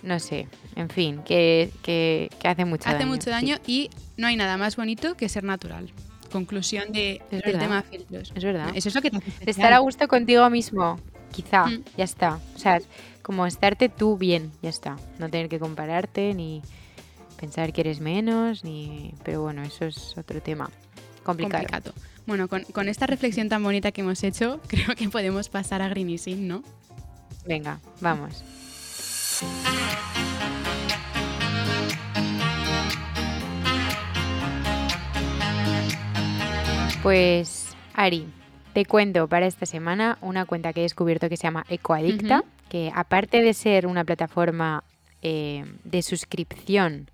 [0.02, 3.06] no sé, en fin, que, que, que hace mucho hace daño.
[3.10, 3.30] mucho sí.
[3.30, 5.90] daño y no hay nada más bonito que ser natural.
[6.32, 8.32] Conclusión de, Es del tema filtros.
[8.34, 8.70] Es verdad.
[8.74, 10.98] Eso es lo que te hace estar a gusto contigo mismo,
[11.32, 11.84] quizá, Mm.
[11.96, 12.40] ya está.
[12.56, 12.80] O sea,
[13.22, 14.96] como estarte tú bien, ya está.
[15.18, 16.60] No tener que compararte ni
[17.40, 19.14] pensar que eres menos, ni...
[19.24, 20.70] Pero bueno, eso es otro tema.
[21.22, 21.62] Complicado.
[21.64, 21.94] complicado.
[22.26, 25.88] Bueno, con, con esta reflexión tan bonita que hemos hecho, creo que podemos pasar a
[25.88, 26.62] Greenising, ¿no?
[27.46, 28.42] Venga, vamos.
[37.02, 38.26] Pues, Ari,
[38.72, 42.90] te cuento para esta semana una cuenta que he descubierto que se llama Ecoadicta, que
[42.94, 44.84] aparte de ser una plataforma
[45.22, 47.10] eh, de suscripción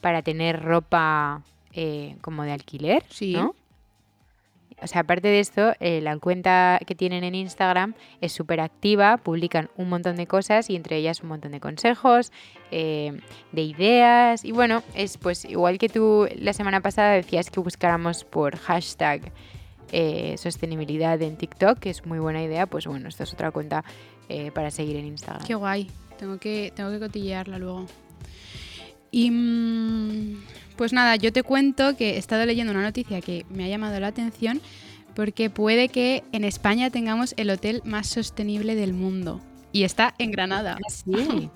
[0.00, 3.32] para tener ropa eh, como de alquiler, Sí.
[3.32, 3.54] ¿no?
[4.82, 9.16] O sea, aparte de esto, eh, la cuenta que tienen en Instagram es súper activa,
[9.16, 12.32] publican un montón de cosas y entre ellas un montón de consejos,
[12.70, 13.20] eh,
[13.52, 14.44] de ideas.
[14.44, 19.32] Y bueno, es pues igual que tú la semana pasada decías que buscáramos por hashtag
[19.92, 23.84] eh, sostenibilidad en TikTok, que es muy buena idea, pues bueno, esta es otra cuenta
[24.54, 25.46] para seguir en Instagram.
[25.46, 25.90] Qué guay.
[26.18, 27.86] Tengo que, tengo que cotillearla luego.
[29.10, 30.42] Y mm,
[30.76, 33.98] pues nada, yo te cuento que he estado leyendo una noticia que me ha llamado
[34.00, 34.60] la atención
[35.14, 39.40] porque puede que en España tengamos el hotel más sostenible del mundo.
[39.72, 40.78] Y está en Granada.
[40.78, 41.50] Ah, sí.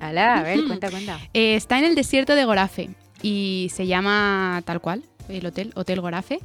[0.00, 1.20] Ala, a ver, cuenta, cuenta.
[1.32, 2.90] Eh, está en el desierto de Gorafe
[3.22, 6.40] y se llama tal cual, el hotel, Hotel Gorafe.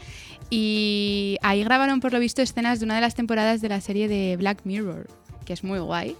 [0.49, 4.07] Y ahí grabaron por lo visto escenas de una de las temporadas de la serie
[4.07, 5.07] de Black Mirror,
[5.45, 6.15] que es muy guay.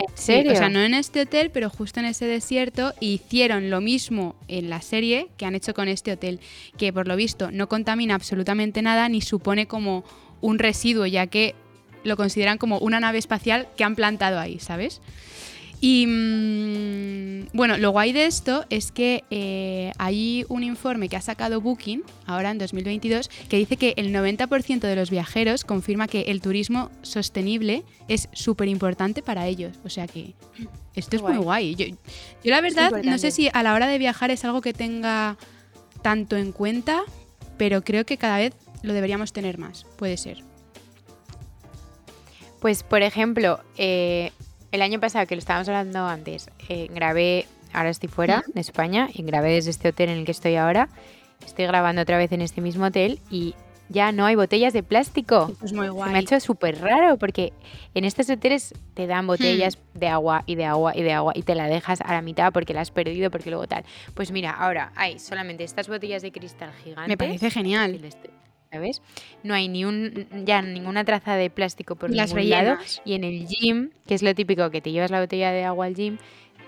[0.00, 0.52] ¿En Sí, serio?
[0.52, 4.70] o sea, no en este hotel, pero justo en ese desierto hicieron lo mismo en
[4.70, 6.40] la serie que han hecho con este hotel,
[6.78, 10.04] que por lo visto no contamina absolutamente nada ni supone como
[10.40, 11.54] un residuo, ya que
[12.04, 15.00] lo consideran como una nave espacial que han plantado ahí, ¿sabes?
[15.80, 21.22] Y mm, bueno, lo guay de esto es que eh, hay un informe que ha
[21.22, 26.22] sacado Booking, ahora en 2022, que dice que el 90% de los viajeros confirma que
[26.22, 29.78] el turismo sostenible es súper importante para ellos.
[29.84, 30.34] O sea que
[30.94, 31.74] esto es muy guay.
[31.74, 34.74] Yo, yo la verdad no sé si a la hora de viajar es algo que
[34.74, 35.38] tenga
[36.02, 37.02] tanto en cuenta,
[37.56, 39.86] pero creo que cada vez lo deberíamos tener más.
[39.96, 40.42] Puede ser.
[42.60, 44.32] Pues, por ejemplo, eh,
[44.72, 49.08] el año pasado, que lo estábamos hablando antes, eh, grabé, ahora estoy fuera de España,
[49.12, 50.88] y grabé desde este hotel en el que estoy ahora.
[51.44, 53.54] Estoy grabando otra vez en este mismo hotel y
[53.88, 55.50] ya no hay botellas de plástico.
[55.64, 56.12] Es muy Se guay.
[56.12, 57.52] me ha hecho súper raro porque
[57.94, 61.42] en estos hoteles te dan botellas de agua y de agua y de agua y
[61.42, 63.84] te la dejas a la mitad porque la has perdido, porque luego tal.
[64.14, 67.08] Pues mira, ahora hay solamente estas botellas de cristal gigantes.
[67.08, 67.98] Me parece genial.
[68.70, 69.02] ¿Sabes?
[69.42, 72.78] No hay ni un, ya ninguna traza de plástico por las ningún lado.
[73.04, 75.86] Y en el gym, que es lo típico que te llevas la botella de agua
[75.86, 76.18] al gym,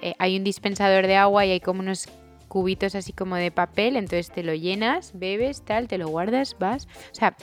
[0.00, 2.08] eh, hay un dispensador de agua y hay como unos
[2.48, 6.88] cubitos así como de papel, entonces te lo llenas, bebes, tal, te lo guardas, vas.
[7.12, 7.36] O sea,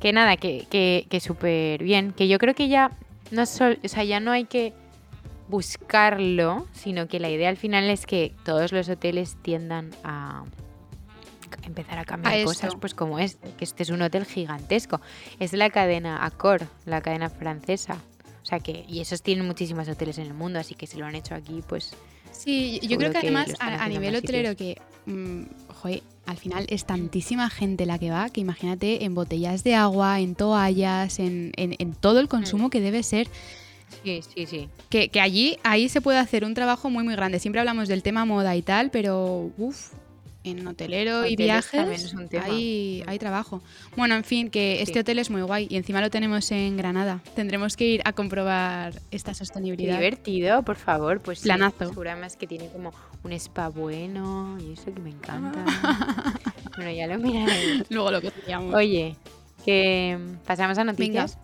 [0.00, 2.12] que nada, que, que, que súper bien.
[2.12, 2.92] Que yo creo que ya
[3.30, 4.74] no sol, o sea, ya no hay que
[5.48, 10.44] buscarlo, sino que la idea al final es que todos los hoteles tiendan a
[11.62, 15.00] empezar a cambiar A cosas, pues como este, que este es un hotel gigantesco.
[15.38, 17.94] Es la cadena Accor, la cadena francesa.
[18.42, 21.06] O sea que, y esos tienen muchísimos hoteles en el mundo, así que si lo
[21.06, 21.92] han hecho aquí, pues
[22.32, 25.42] Sí, yo creo que que además a, nivel hotelero que, mm,
[25.82, 30.20] joder, al final es tantísima gente la que va que imagínate en botellas de agua,
[30.20, 33.28] en toallas, en, en- en todo el consumo que debe ser
[34.04, 34.68] Sí, sí, sí.
[34.90, 37.38] Que, que allí, ahí se puede hacer un trabajo muy, muy grande.
[37.38, 39.92] Siempre hablamos del tema moda y tal, pero uff,
[40.50, 43.62] en hotelero y Hoteles viajes hay, hay trabajo.
[43.96, 47.20] Bueno, en fin, que este hotel es muy guay y encima lo tenemos en Granada.
[47.34, 49.96] Tendremos que ir a comprobar esta Qué sostenibilidad.
[49.96, 51.20] divertido, por favor.
[51.20, 51.88] Pues sí, Planazo.
[51.88, 52.92] seguro además que tiene como
[53.22, 55.64] un spa bueno y eso que me encanta.
[56.76, 57.84] bueno, ya lo miraré.
[57.90, 58.32] Luego lo que.
[58.74, 59.16] Oye,
[59.64, 61.38] que mm, pasamos a noticias.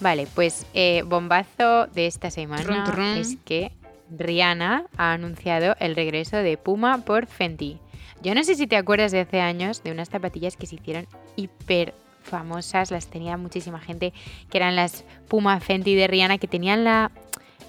[0.00, 3.72] Vale, pues eh, bombazo de esta semana es que
[4.10, 7.78] Rihanna ha anunciado el regreso de Puma por Fenty.
[8.22, 11.06] Yo no sé si te acuerdas de hace años de unas zapatillas que se hicieron
[11.36, 14.12] hiper famosas, las tenía muchísima gente,
[14.50, 17.10] que eran las Puma Fenty de Rihanna, que tenían la,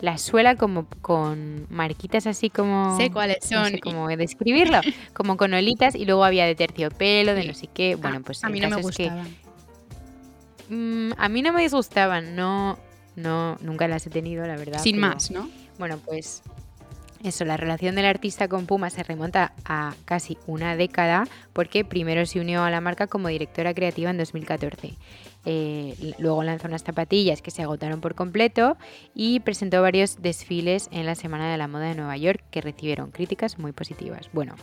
[0.02, 2.98] la suela como con marquitas así como...
[2.98, 3.72] Sé cuáles no son.
[3.74, 4.82] sé cómo describirlo,
[5.14, 7.48] como con olitas y luego había de terciopelo, de Sí.
[7.48, 7.96] no sé qué.
[7.96, 9.12] Bueno, Ah, pues a mí no me caso es que.
[10.70, 12.78] Mm, a mí no me disgustaban, no,
[13.16, 14.80] no, nunca las he tenido, la verdad.
[14.82, 15.50] Sin pero, más, ¿no?
[15.78, 16.44] Bueno, pues
[17.24, 22.26] eso, la relación del artista con Puma se remonta a casi una década porque primero
[22.26, 24.94] se unió a la marca como directora creativa en 2014.
[25.46, 28.78] Eh, luego lanzó unas zapatillas que se agotaron por completo
[29.16, 33.12] y presentó varios desfiles en la Semana de la Moda de Nueva York que recibieron
[33.12, 34.30] críticas muy positivas.
[34.34, 34.56] Bueno,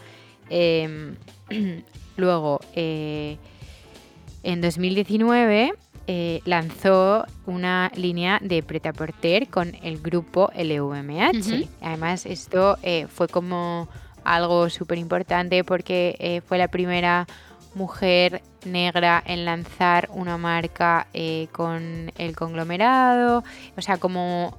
[0.48, 1.16] em,
[2.16, 3.38] luego eh,
[4.42, 5.74] en 2019
[6.06, 11.68] eh, lanzó una línea de prêt-à-porter con el grupo LVMH.
[11.80, 13.88] Además, esto eh, fue como
[14.22, 17.26] algo súper importante porque eh, fue la primera
[17.74, 21.06] mujer negra en lanzar una marca
[21.52, 23.42] con el conglomerado.
[23.76, 24.56] O sea, como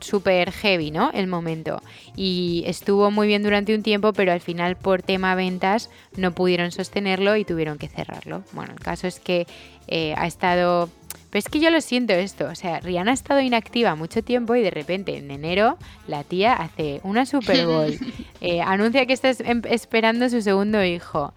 [0.00, 1.10] súper heavy, ¿no?
[1.12, 1.82] El momento.
[2.16, 6.72] Y estuvo muy bien durante un tiempo, pero al final por tema ventas no pudieron
[6.72, 8.42] sostenerlo y tuvieron que cerrarlo.
[8.52, 9.46] Bueno, el caso es que
[9.90, 10.88] eh, ha estado...
[11.30, 14.56] Pero es que yo lo siento esto, o sea, Rihanna ha estado inactiva mucho tiempo
[14.56, 15.76] y de repente en enero
[16.08, 17.96] la tía hace una Super Bowl,
[18.40, 21.32] eh, anuncia que está es- em- esperando su segundo hijo.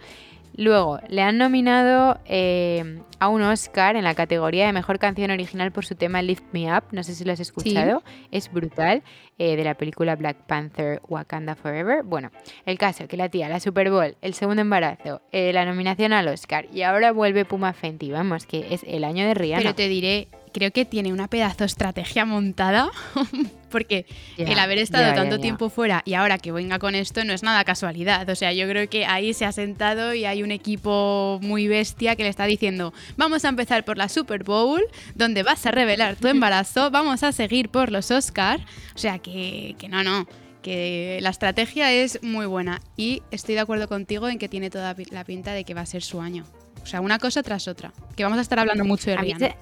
[0.55, 5.71] Luego, le han nominado eh, a un Oscar en la categoría de Mejor Canción Original
[5.71, 6.83] por su tema Lift Me Up.
[6.91, 8.03] No sé si lo has escuchado.
[8.31, 9.03] Es brutal.
[9.39, 12.03] eh, de la película Black Panther Wakanda Forever.
[12.03, 12.31] Bueno,
[12.65, 16.27] el caso que la tía, la Super Bowl, el segundo embarazo, eh, la nominación al
[16.27, 18.11] Oscar y ahora vuelve Puma Fenty.
[18.11, 19.61] Vamos, que es el año de Rihanna.
[19.63, 22.89] Pero te diré, creo que tiene una pedazo estrategia montada,
[23.69, 24.05] porque
[24.37, 27.63] el haber estado tanto tiempo fuera y ahora que venga con esto no es nada
[27.63, 28.29] casualidad.
[28.29, 32.15] O sea, yo creo que ahí se ha sentado y hay un equipo muy bestia
[32.15, 34.81] que le está diciendo, vamos a empezar por la Super Bowl,
[35.15, 38.61] donde vas a revelar tu embarazo, vamos a seguir por los Oscar.
[38.95, 40.27] O sea, que, que no, no.
[40.61, 44.95] Que la estrategia es muy buena y estoy de acuerdo contigo en que tiene toda
[45.09, 46.45] la pinta de que va a ser su año.
[46.81, 47.91] O sea, una cosa tras otra.
[48.15, 49.55] Que vamos a estar hablando mucho de Rihanna.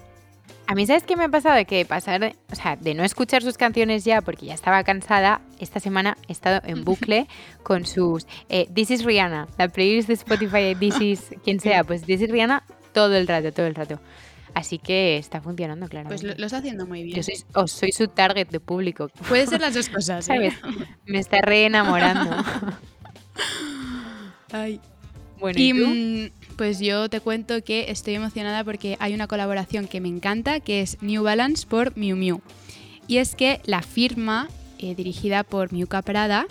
[0.72, 1.56] A mí, ¿sabes qué me ha pasado?
[1.56, 4.82] De que pasar, de- o sea, de no escuchar sus canciones ya porque ya estaba
[4.84, 7.26] cansada, esta semana he estado en bucle
[7.62, 12.02] con sus eh, This is Rihanna, la playlist de Spotify, This is quien sea, pues
[12.04, 12.64] This is Rihanna
[12.94, 14.00] todo el rato, todo el rato.
[14.54, 16.08] Así que está funcionando, claro.
[16.08, 17.16] Pues lo, lo está haciendo muy bien.
[17.16, 17.22] Yo
[17.66, 20.34] soy, su target de público, Puede ser las dos cosas, ¿eh?
[20.34, 20.54] ¿sabes?
[21.06, 22.36] Me está re enamorando.
[24.52, 24.80] Ay.
[25.40, 26.34] Bueno, Y ¿y tú?
[26.52, 30.80] Pues yo te cuento que estoy emocionada porque hay una colaboración que me encanta, que
[30.80, 32.40] es New Balance por Miu Miu.
[33.06, 34.48] Y es que la firma,
[34.78, 36.46] eh, dirigida por Miuca Prada,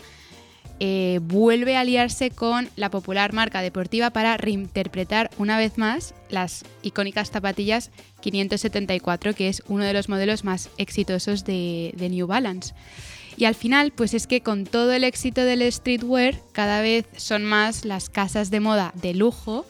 [0.80, 6.66] eh, vuelve a aliarse con la popular marca deportiva para reinterpretar una vez más las
[6.82, 7.92] icónicas zapatillas
[8.22, 12.74] 574, que es uno de los modelos más exitosos de, de New Balance.
[13.38, 17.44] Y al final, pues es que con todo el éxito del streetwear, cada vez son
[17.44, 19.66] más las casas de moda de lujo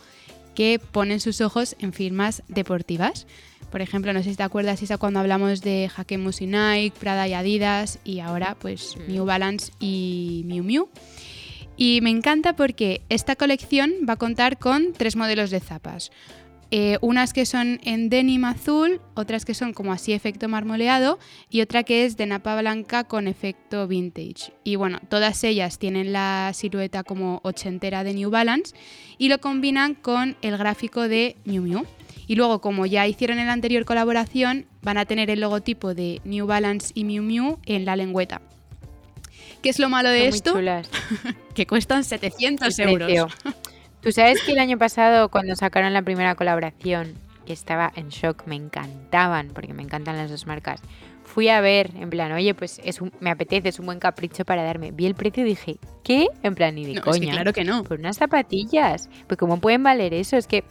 [0.56, 3.28] que ponen sus ojos en firmas deportivas.
[3.72, 7.28] Por ejemplo, no sé si te acuerdas, Isa, cuando hablamos de Hakemus y Nike, Prada
[7.28, 8.98] y Adidas, y ahora pues.
[9.08, 10.90] New Balance y Miu Miu.
[11.78, 16.12] Y me encanta porque esta colección va a contar con tres modelos de zapas.
[16.74, 21.20] Eh, unas que son en denim azul, otras que son como así efecto marmoleado
[21.50, 24.54] y otra que es de napa blanca con efecto vintage.
[24.64, 28.74] Y bueno, todas ellas tienen la silueta como ochentera de New Balance
[29.18, 31.86] y lo combinan con el gráfico de Miu Miu.
[32.26, 36.22] Y luego, como ya hicieron en la anterior colaboración, van a tener el logotipo de
[36.24, 38.42] New Balance y Miu Miu en la lengüeta.
[39.62, 40.90] ¿Qué es lo malo de Son esto?
[41.54, 43.34] Que cuestan 700 El euros.
[44.02, 47.14] Tú sabes que el año pasado, cuando sacaron la primera colaboración,
[47.46, 50.82] que estaba en shock, me encantaban, porque me encantan las dos marcas,
[51.24, 54.44] fui a ver, en plan, oye, pues es un- me apetece, es un buen capricho
[54.44, 54.92] para darme.
[54.92, 56.28] Vi el precio y dije, ¿qué?
[56.44, 57.26] En plan, ni de No, es coña.
[57.26, 57.84] que claro que no.
[57.84, 59.10] Por unas zapatillas.
[59.28, 60.36] Pues ¿cómo pueden valer eso?
[60.36, 60.64] Es que,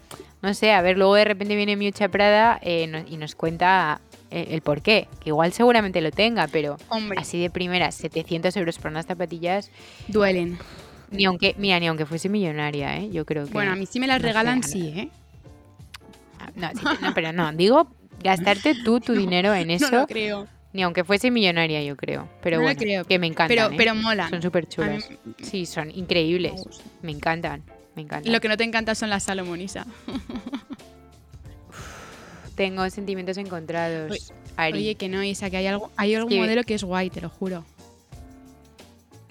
[0.43, 4.01] no sé, a ver, luego de repente viene Miucha Prada eh, no- y nos cuenta
[4.33, 5.09] eh, el por qué.
[5.20, 9.70] Que igual seguramente lo tenga, pero Hombre, así de primeras, 700 euros por unas zapatillas,
[10.09, 10.59] duelen.
[11.11, 13.11] Ni aunque, mira, ni aunque fuese millonaria, ¿eh?
[13.11, 13.52] Yo creo que...
[13.52, 15.08] Bueno, a mí sí me las no regalan, sí, ¿eh?
[16.56, 17.88] No, sí, no, pero no, digo
[18.22, 20.46] gastarte tú tu dinero en eso, No lo creo.
[20.72, 22.28] ni aunque fuese millonaria, yo creo.
[22.42, 23.04] Pero No bueno, creo.
[23.04, 23.74] que me encantan, Pero, ¿eh?
[23.76, 24.30] pero molan.
[24.30, 25.08] Son súper chulas.
[25.11, 26.62] mí Sí, son increíbles.
[27.02, 27.62] Me encantan,
[27.96, 28.32] me encantan.
[28.32, 29.86] Lo que no te encanta son las Salomonisa.
[32.56, 34.20] Tengo sentimientos encontrados, Oye,
[34.56, 34.78] Ari.
[34.78, 37.30] Oye, que no, Isa, que hay, algo, hay algún modelo que es guay, te lo
[37.30, 37.64] juro.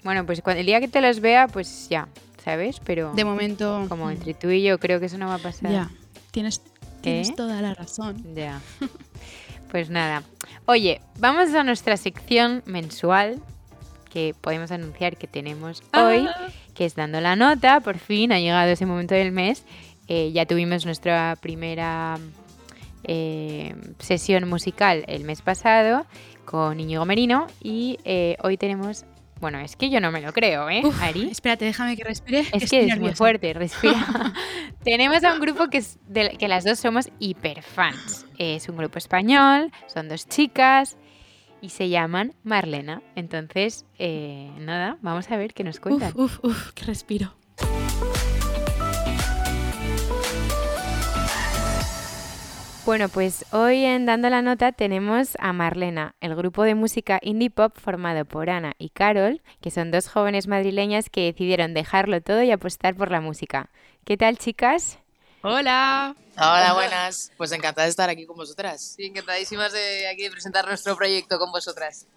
[0.04, 2.08] Bueno, pues cuando, el día que te los vea, pues ya,
[2.44, 2.80] ¿sabes?
[2.84, 3.86] Pero De momento.
[3.88, 5.70] como mm, entre tú y yo creo que eso no va a pasar.
[5.70, 5.90] Ya,
[6.30, 6.62] tienes,
[7.02, 7.34] tienes ¿Eh?
[7.36, 8.34] toda la razón.
[8.34, 8.60] Ya.
[9.70, 10.24] Pues nada.
[10.66, 13.40] Oye, vamos a nuestra sección mensual
[14.10, 16.48] que podemos anunciar que tenemos hoy, Ah.
[16.74, 17.78] que es dando la nota.
[17.80, 19.62] Por fin ha llegado ese momento del mes.
[20.08, 22.18] Eh, ya tuvimos nuestra primera
[23.04, 26.04] eh, sesión musical el mes pasado
[26.44, 29.04] con Íñigo Merino y eh, hoy tenemos...
[29.40, 31.28] Bueno, es que yo no me lo creo, ¿eh, Uf, Ari?
[31.30, 32.44] Espérate, déjame que respire.
[32.52, 33.94] Es que es muy fuerte, respira.
[34.84, 38.26] Tenemos a un grupo que, es de- que las dos somos hiperfans.
[38.38, 40.96] Es un grupo español, son dos chicas
[41.62, 43.02] y se llaman Marlena.
[43.16, 46.12] Entonces, eh, nada, vamos a ver qué nos cuentan.
[46.14, 47.34] Uf, uf, uf, que respiro.
[52.90, 57.48] Bueno, pues hoy en Dando la Nota tenemos a Marlena, el grupo de música indie
[57.48, 62.42] pop formado por Ana y Carol, que son dos jóvenes madrileñas que decidieron dejarlo todo
[62.42, 63.70] y apostar por la música.
[64.04, 64.98] ¿Qué tal, chicas?
[65.42, 66.16] Hola.
[66.36, 67.30] Hola, buenas.
[67.36, 68.94] Pues encantada de estar aquí con vosotras.
[68.96, 72.08] Sí, encantadísimas de aquí de presentar nuestro proyecto con vosotras.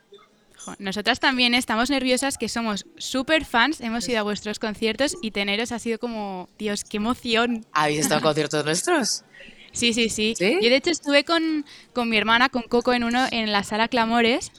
[0.80, 5.72] Nosotras también estamos nerviosas, que somos súper fans, hemos ido a vuestros conciertos y teneros
[5.72, 7.64] ha sido como, Dios, qué emoción.
[7.74, 9.24] ¿Habéis estado en conciertos nuestros?
[9.74, 10.34] Sí, sí, sí.
[10.38, 10.60] ¿Sí?
[10.62, 13.88] Yo de hecho estuve con, con mi hermana, con Coco, en uno en la sala
[13.90, 14.52] Clamores.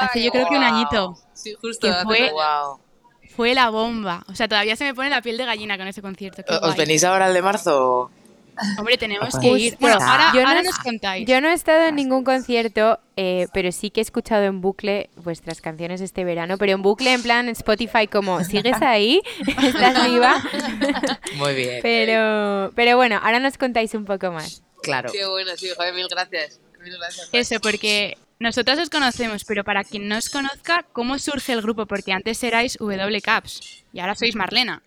[0.00, 1.16] Hace yo creo que un añito.
[1.34, 1.86] Sí, justo.
[1.86, 2.32] Que fue-.
[2.32, 2.80] Wow.
[3.36, 4.24] Fue la bomba.
[4.28, 6.42] O sea, todavía se me pone la piel de gallina con ese concierto.
[6.46, 6.76] qué ¿Os guay.
[6.76, 8.10] venís ahora al de marzo?
[8.78, 9.76] Hombre, tenemos que ir.
[9.80, 11.26] Bueno, ahora, Yo no ahora es- nos contáis.
[11.26, 15.10] Yo no he estado en ningún concierto, eh, pero sí que he escuchado en bucle
[15.16, 19.20] vuestras canciones este verano, pero en bucle en plan Spotify como, ¿sigues ahí?
[19.62, 20.42] ¿Estás viva?
[21.36, 21.80] Muy bien.
[21.82, 24.62] pero, pero bueno, ahora nos contáis un poco más.
[24.82, 25.10] Claro.
[25.12, 26.60] Qué bueno, sí, joder, mil gracias.
[26.82, 27.28] Mil gracias.
[27.32, 31.86] Eso, porque nosotras os conocemos, pero para quien no os conozca, ¿cómo surge el grupo?
[31.86, 34.82] Porque antes erais W Caps y ahora sois Marlena.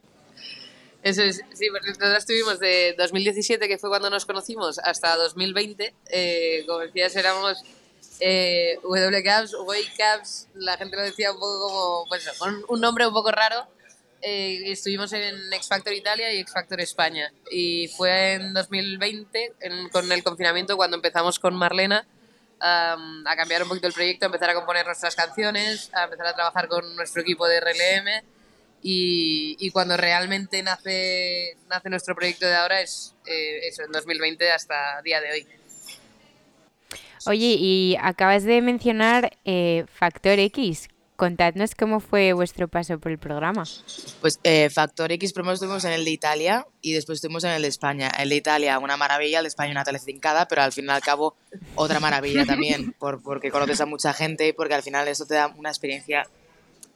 [1.04, 5.94] Eso es, sí, porque nosotras estuvimos de 2017, que fue cuando nos conocimos, hasta 2020.
[6.10, 7.64] Eh, como decías, éramos
[8.20, 13.14] eh, W-Caps, Way-Caps, la gente lo decía un poco como, pues, con un nombre un
[13.14, 13.68] poco raro.
[14.22, 17.32] Eh, estuvimos en X Factor Italia y X Factor España.
[17.52, 22.06] Y fue en 2020, en- con el confinamiento, cuando empezamos con Marlena
[22.60, 26.26] am, a cambiar un poquito el proyecto, a empezar a componer nuestras canciones, a empezar
[26.26, 28.24] a trabajar con nuestro equipo de RLM.
[28.82, 34.52] Y, y cuando realmente nace, nace nuestro proyecto de ahora es eh, eso, en 2020
[34.52, 35.48] hasta día de hoy.
[37.26, 40.88] Oye, y acabas de mencionar eh, Factor X.
[41.18, 43.64] Contadnos cómo fue vuestro paso por el programa.
[44.22, 47.64] Pues eh, Factor X primero estuvimos en el de Italia y después estuvimos en el
[47.64, 48.12] de España.
[48.20, 51.02] El de Italia, una maravilla, el de España una telefincada, pero al fin y al
[51.02, 51.36] cabo
[51.74, 55.34] otra maravilla también, por, porque conoces a mucha gente y porque al final eso te
[55.34, 56.28] da una experiencia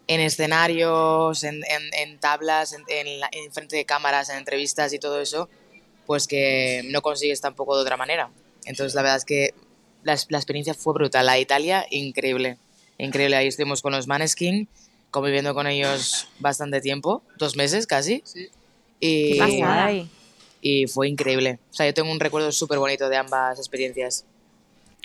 [0.07, 4.93] en escenarios, en, en- en tablas, en, en, la- en frente de cámaras, en entrevistas
[4.93, 5.49] y todo eso,
[6.05, 8.29] pues que no consigues tampoco de otra manera.
[8.65, 9.53] Entonces la verdad es que
[10.03, 11.25] la, la experiencia fue brutal.
[11.25, 12.57] La de Italia, increíble.
[12.97, 13.35] Increíble.
[13.35, 14.67] Ahí estuvimos con los Maneskin,
[15.09, 18.21] conviviendo con ellos bastante tiempo, dos meses casi.
[18.25, 18.49] Sí.
[18.99, 20.07] Y, Qué
[20.61, 21.59] y fue increíble.
[21.71, 24.25] O sea, yo tengo un recuerdo súper bonito de ambas experiencias.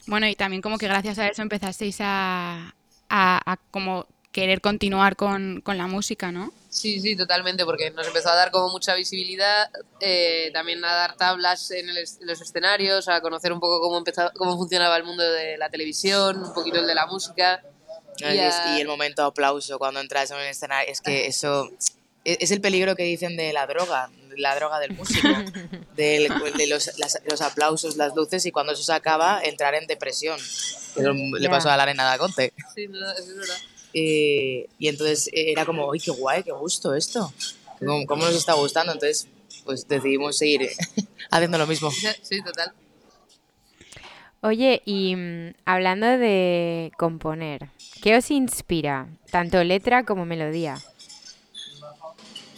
[0.07, 2.75] Bueno, y también como que gracias a eso empezasteis a,
[3.09, 4.07] a, a como
[4.37, 6.53] querer continuar con, con la música, ¿no?
[6.69, 9.71] Sí, sí, totalmente, porque nos empezó a dar como mucha visibilidad,
[10.01, 13.97] eh, también a dar tablas en, el en los escenarios, a conocer un poco cómo,
[13.97, 17.63] empezaba, cómo funcionaba el mundo de la televisión, un poquito el de la música.
[18.21, 18.35] ¿no?
[18.35, 21.71] Y a- y el momento de aplauso cuando entras en un escenario, es que eso
[22.25, 25.29] es, es el peligro que dicen de la droga, la droga del músico,
[25.97, 26.29] del-
[26.59, 30.39] de los, las- los aplausos, las luces y cuando eso se acaba, entrar en depresión.
[30.95, 32.53] Que lo- le pasó a la arena da Conte.
[32.75, 33.57] Sí, no, eso es verdad.
[33.99, 37.33] Eh, y entonces eh, era como, ¡ay, qué guay, qué gusto esto!
[37.79, 38.93] ¿Cómo, cómo nos está gustando?
[38.93, 39.27] Entonces,
[39.65, 40.69] pues decidimos seguir
[41.31, 41.91] haciendo lo mismo.
[41.91, 42.75] Sí, total.
[44.43, 47.71] Oye, y mm, hablando de componer,
[48.03, 49.09] ¿qué os inspira?
[49.31, 50.79] Tanto letra como melodía.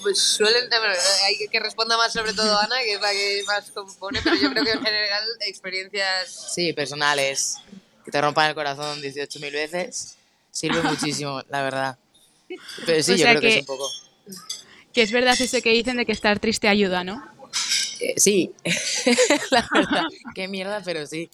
[0.03, 3.71] Pues suelen, bueno, hay que responda más sobre todo Ana, que es la que más
[3.71, 6.53] compone, pero yo creo que en general experiencias...
[6.53, 7.59] Sí, personales,
[8.05, 10.18] que te rompan el corazón 18.000 veces,
[10.59, 11.99] sirve muchísimo, la verdad.
[12.85, 13.47] Pero sí, O yo creo que...
[13.49, 13.89] que- es un poco...
[14.93, 17.23] Que es verdad eso que dicen de que estar triste ayuda, ¿no?
[18.01, 18.53] Eh, sí,
[19.51, 20.05] la verdad,
[20.35, 21.31] qué mierda, pero sí.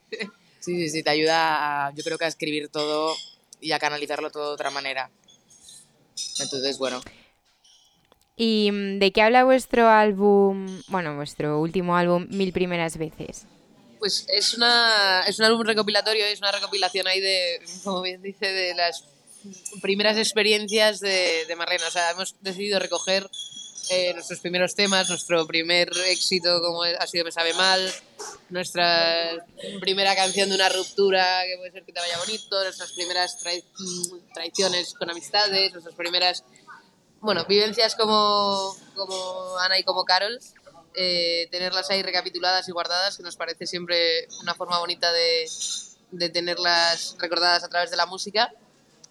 [0.60, 3.14] Sí, sí, sí, te ayuda a, yo creo que a escribir todo
[3.60, 5.10] y a canalizarlo todo de otra manera.
[6.40, 7.00] Entonces, bueno,
[8.36, 13.46] ¿Y mm, de qué habla vuestro álbum, bueno, vuestro último álbum, Mil Primeras Veces?
[13.98, 18.46] Pues es, una, es un álbum recopilatorio, es una recopilación ahí de, como bien dice,
[18.46, 19.04] de las
[19.82, 21.86] primeras experiencias de, de Marlena.
[21.86, 23.28] O sea, hemos decidido recoger
[23.90, 27.92] eh, nuestros primeros temas, nuestro primer éxito como ha sido Me Sabe Mal,
[28.48, 29.46] nuestra
[29.80, 33.64] primera canción de una ruptura que puede ser que te vaya bonito, nuestras primeras trai-
[34.32, 36.44] traiciones con amistades, nuestras primeras,
[37.20, 40.38] bueno, vivencias como, como Ana y como Carol,
[40.94, 45.46] eh, tenerlas ahí recapituladas y guardadas, que nos parece siempre una forma bonita de,
[46.12, 48.50] de tenerlas recordadas a través de la música.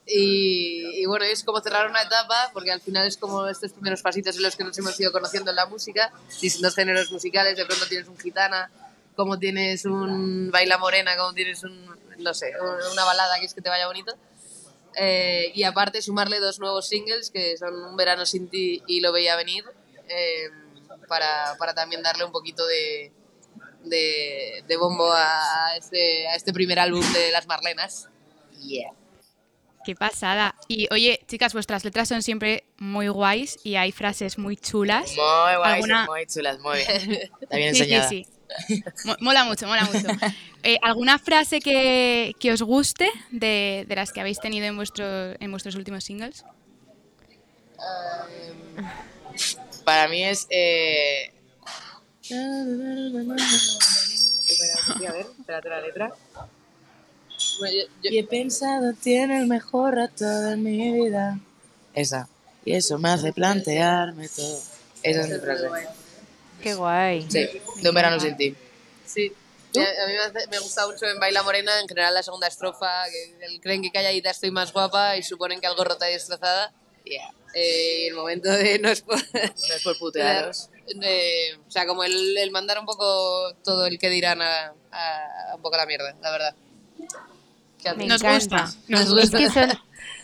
[0.06, 4.02] Y, y bueno, es como cerrar una etapa, porque al final es como estos primeros
[4.02, 7.66] pasitos en los que nos hemos ido conociendo en la música, distintos géneros musicales, de
[7.66, 8.70] pronto tienes un gitana,
[9.16, 11.86] como tienes un baila morena, como tienes un,
[12.18, 14.14] no sé, un- una balada que es que te vaya bonito.
[14.96, 19.12] Eh, y aparte sumarle dos nuevos singles que son Un verano sin ti y Lo
[19.12, 19.64] veía venir,
[20.10, 20.50] eh,
[21.08, 23.12] para, para también darle un poquito de,
[23.86, 28.10] de, de bombo a este, a este primer álbum de las Marlenas.
[28.60, 28.92] yeah.
[29.86, 30.56] Qué pasada.
[30.68, 35.08] Y oye, chicas, vuestras letras son siempre muy guays y hay frases muy chulas.
[35.08, 35.16] Muy
[35.58, 37.12] guay, ¿Alguna- muy chulas, muy bien.
[37.42, 38.10] Está bien Sí, enseñada.
[38.10, 38.28] sí,
[38.68, 38.84] sí.
[39.06, 40.08] Mo- Mola mucho, mola mucho.
[40.66, 45.04] Eh, ¿Alguna frase que, que os guste de, de las que habéis tenido en, vuestro,
[45.38, 46.46] en vuestros últimos singles?
[49.84, 50.48] Para mí es...
[50.50, 51.34] Eh...
[55.06, 56.14] A ver, espérate la letra.
[57.60, 61.40] Bueno, yo- yo- Y he pensado, tiene el mejor rato de mi vida.
[61.94, 62.28] Esa.
[62.66, 64.60] Y eso me hace plantearme todo.
[65.04, 65.68] Esa es mi frase.
[66.62, 67.26] Qué guay.
[67.30, 67.48] Sí,
[67.82, 68.56] de un verano sin ti.
[69.06, 69.32] Sí.
[69.76, 73.04] A mí me, hace- me gusta mucho en Baila Morena, en general la segunda estrofa,
[73.10, 76.72] que el- creen que calladita estoy más guapa y suponen que algo rota y destrozada.
[77.04, 77.32] Yeah.
[77.56, 80.70] Eh, y el momento de no es por, No es por putearos.
[80.96, 85.52] de- o sea, como el, el mandar un poco todo el que dirán a, a-
[85.52, 86.56] a un poco la mierda, la verdad.
[87.84, 88.64] Que Me Nos encanta.
[88.66, 89.38] gusta, nos Es gusta.
[89.38, 89.70] que son,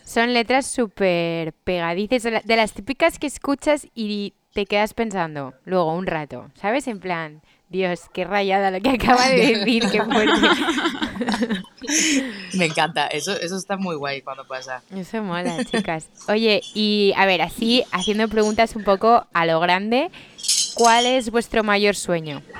[0.06, 6.08] son letras súper pegadizas, de las típicas que escuchas y te quedas pensando luego un
[6.08, 6.88] rato, ¿sabes?
[6.88, 10.42] En plan, Dios, qué rayada lo que acaba de decir, qué fuerte.
[12.54, 13.08] Me encanta.
[13.08, 14.82] Eso, eso está muy guay cuando pasa.
[14.96, 16.08] Eso mola, chicas.
[16.28, 20.10] Oye, y a ver, así, haciendo preguntas un poco a lo grande,
[20.76, 22.42] ¿cuál es vuestro mayor sueño?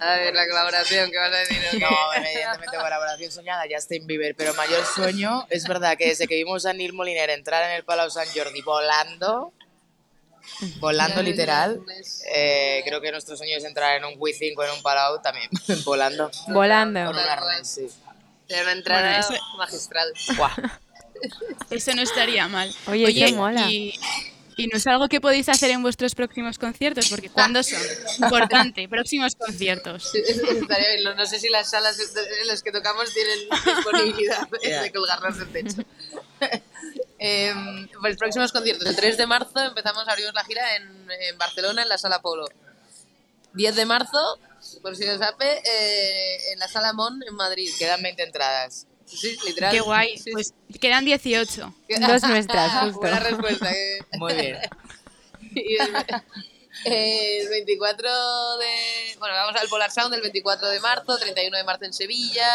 [0.00, 1.58] A ver, la colaboración, ¿qué vas a decir?
[1.78, 6.64] No, evidentemente colaboración soñada, Justin Bieber, pero mayor sueño es verdad que desde que vimos
[6.64, 9.52] a Neil Moliner entrar en el Palau San Jordi volando,
[10.78, 11.82] volando literal,
[12.34, 15.50] eh, creo que nuestro sueño es entrar en un Wii 5 en un Palau también,
[15.84, 16.30] volando.
[16.48, 17.04] Volando.
[17.04, 17.86] Con un arnés, sí.
[18.48, 20.12] Sería una entrada Bueno, magistral.
[20.36, 20.50] Guau.
[21.70, 22.74] Eso no estaría mal.
[22.86, 23.70] Oye, qué mola.
[23.70, 24.00] Y,
[24.60, 27.80] y no es algo que podéis hacer en vuestros próximos conciertos, porque ¿cuándo son?
[28.18, 30.10] Importante, próximos conciertos.
[30.12, 30.22] Sí.
[31.16, 35.82] No, sé si las salas en las que tocamos tienen disponibilidad de- colgarnos del techo.
[37.22, 38.86] Em, pues próximos conciertos.
[38.88, 42.46] El 3 de marzo empezamos, abrimos la gira en, en Barcelona, en la Sala Polo.
[43.52, 44.38] 10 de marzo,
[44.80, 47.70] por si os sabe, eh, en la Sala Mon, en Madrid.
[47.78, 48.86] Quedan 20 entradas.
[49.10, 49.72] Sí, literal.
[49.72, 50.16] Qué guay.
[50.18, 51.74] Sí, Pues quedan 18.
[51.88, 51.94] sí.
[52.00, 53.00] Dos nuestras, justo.
[53.00, 53.70] Buena respuesta.
[53.72, 54.58] que- Muy bien.
[55.52, 55.90] Y el,
[56.84, 58.08] el 24
[58.58, 59.16] de...
[59.18, 62.48] Bueno, vamos al Polar Sound el 24 de marzo, 31 de marzo en Sevilla,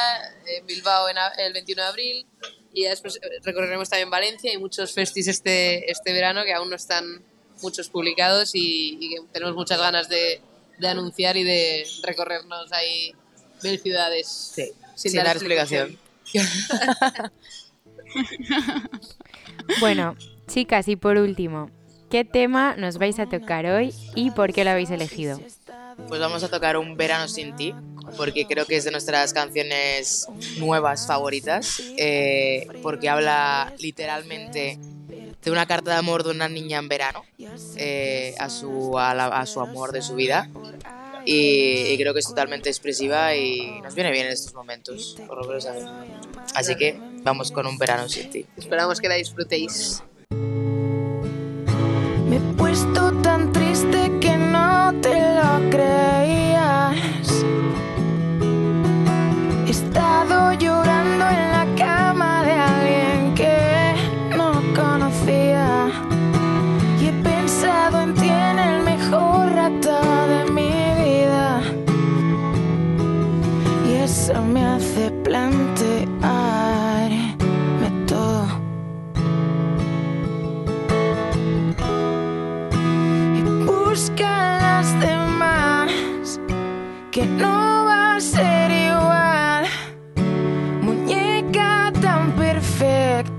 [0.47, 2.25] en Bilbao en a- el 21 de abril
[2.73, 6.75] y después eh, recorreremos también Valencia y muchos festis este, este verano que aún no
[6.77, 7.21] están
[7.61, 10.41] muchos publicados y, y que tenemos muchas ganas de,
[10.79, 13.13] de anunciar y de recorrernos ahí
[13.63, 14.51] mil ciudades.
[14.55, 15.99] Sí, sin, dar explicación.
[19.79, 20.15] Bueno,
[20.47, 21.69] chicas, y por último,
[22.09, 25.39] ¿qué tema nos vais a tocar hoy y por qué lo habéis elegido?
[26.07, 27.73] Pues vamos a tocar Un verano sin ti,
[28.17, 34.77] porque creo que es de nuestras canciones nuevas favoritas, eh, porque habla literalmente
[35.45, 37.23] de una carta de amor de una niña en verano
[37.77, 40.49] eh, a, su, a, su amor de su vida.
[41.25, 45.37] Y, y creo que es totalmente expresiva y nos viene bien en estos momentos, por
[45.37, 45.91] lo que lo sabemos.
[46.53, 48.45] Así que vamos con un verano sin ti.
[48.57, 50.03] Esperamos que la disfrutéis.
[52.29, 56.95] Me he puesto tan triste que no te lo creías.
[59.67, 60.84] He estado llorando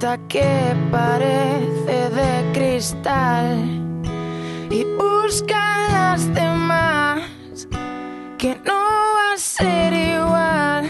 [0.07, 3.59] perfecta que parece de cristal
[4.71, 7.23] y busca las demás
[8.39, 10.89] que no va a ser igual.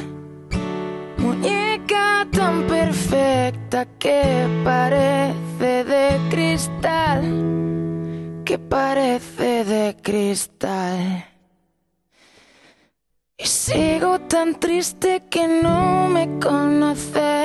[1.17, 7.23] Muñeca tan perfecta que parece de cristal
[8.45, 11.25] que parece de cristal.
[13.39, 17.37] Y sigo tan triste que no me conocerías.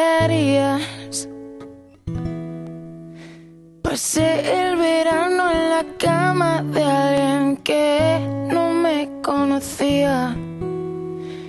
[3.92, 10.34] Pasé el verano en la cama de alguien que no me conocía.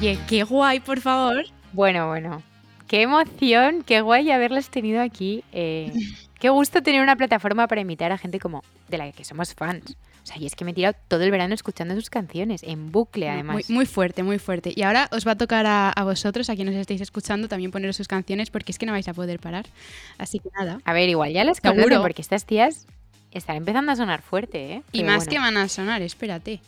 [0.00, 1.44] Oye, qué guay, por favor.
[1.74, 2.42] Bueno, bueno.
[2.88, 5.44] Qué emoción, qué guay haberlas tenido aquí.
[5.52, 5.92] eh,
[6.38, 9.98] qué gusto tener una plataforma para imitar a gente como de la que somos fans.
[10.22, 12.90] O sea, y es que me he tirado todo el verano escuchando sus canciones, en
[12.90, 13.54] bucle además.
[13.68, 14.72] Muy, muy fuerte, muy fuerte.
[14.74, 17.92] Y ahora os va a tocar a, a vosotros, a quienes estéis escuchando, también poner
[17.92, 19.66] sus canciones porque es que no vais a poder parar.
[20.16, 20.80] Así que nada.
[20.86, 22.86] A ver, igual ya las conocen porque estas tías
[23.32, 24.82] están empezando a sonar fuerte, ¿eh?
[24.92, 26.60] Y más bueno, que van a sonar, espérate.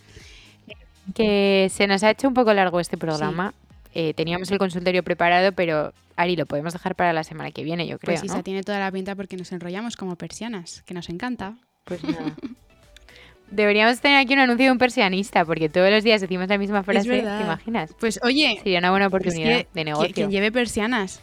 [1.14, 3.54] Que se nos ha hecho un poco largo este programa.
[3.94, 7.86] Eh, teníamos el consultorio preparado, pero Ari, lo podemos dejar para la semana que viene,
[7.86, 8.14] yo creo.
[8.14, 8.42] Pues Isa ¿no?
[8.42, 11.56] tiene toda la pinta porque nos enrollamos como persianas, que nos encanta.
[11.84, 12.34] Pues nada.
[13.50, 16.82] Deberíamos tener aquí un anuncio de un persianista, porque todos los días decimos la misma
[16.82, 17.06] frase.
[17.08, 17.94] ¿te imaginas?
[18.00, 20.14] Pues oye, Sería una buena oportunidad que, de que- negocio.
[20.14, 21.20] quien lleve persianas.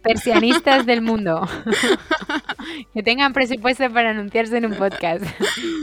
[0.00, 1.48] Persianistas del mundo.
[2.94, 5.24] que tengan presupuesto para anunciarse en un podcast.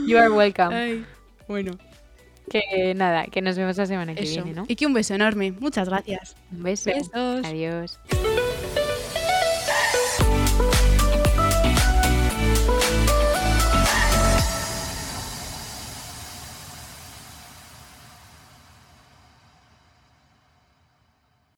[0.06, 0.74] You are welcome.
[0.74, 1.04] Ay,
[1.46, 1.72] bueno,
[2.52, 4.44] Que nada, que nos vemos la semana que eso.
[4.44, 4.66] viene, ¿no?
[4.68, 5.52] Y que un beso enorme.
[5.52, 6.36] Muchas gracias.
[6.50, 6.90] Un beso.
[6.90, 7.46] Besos.
[7.46, 7.98] Adiós.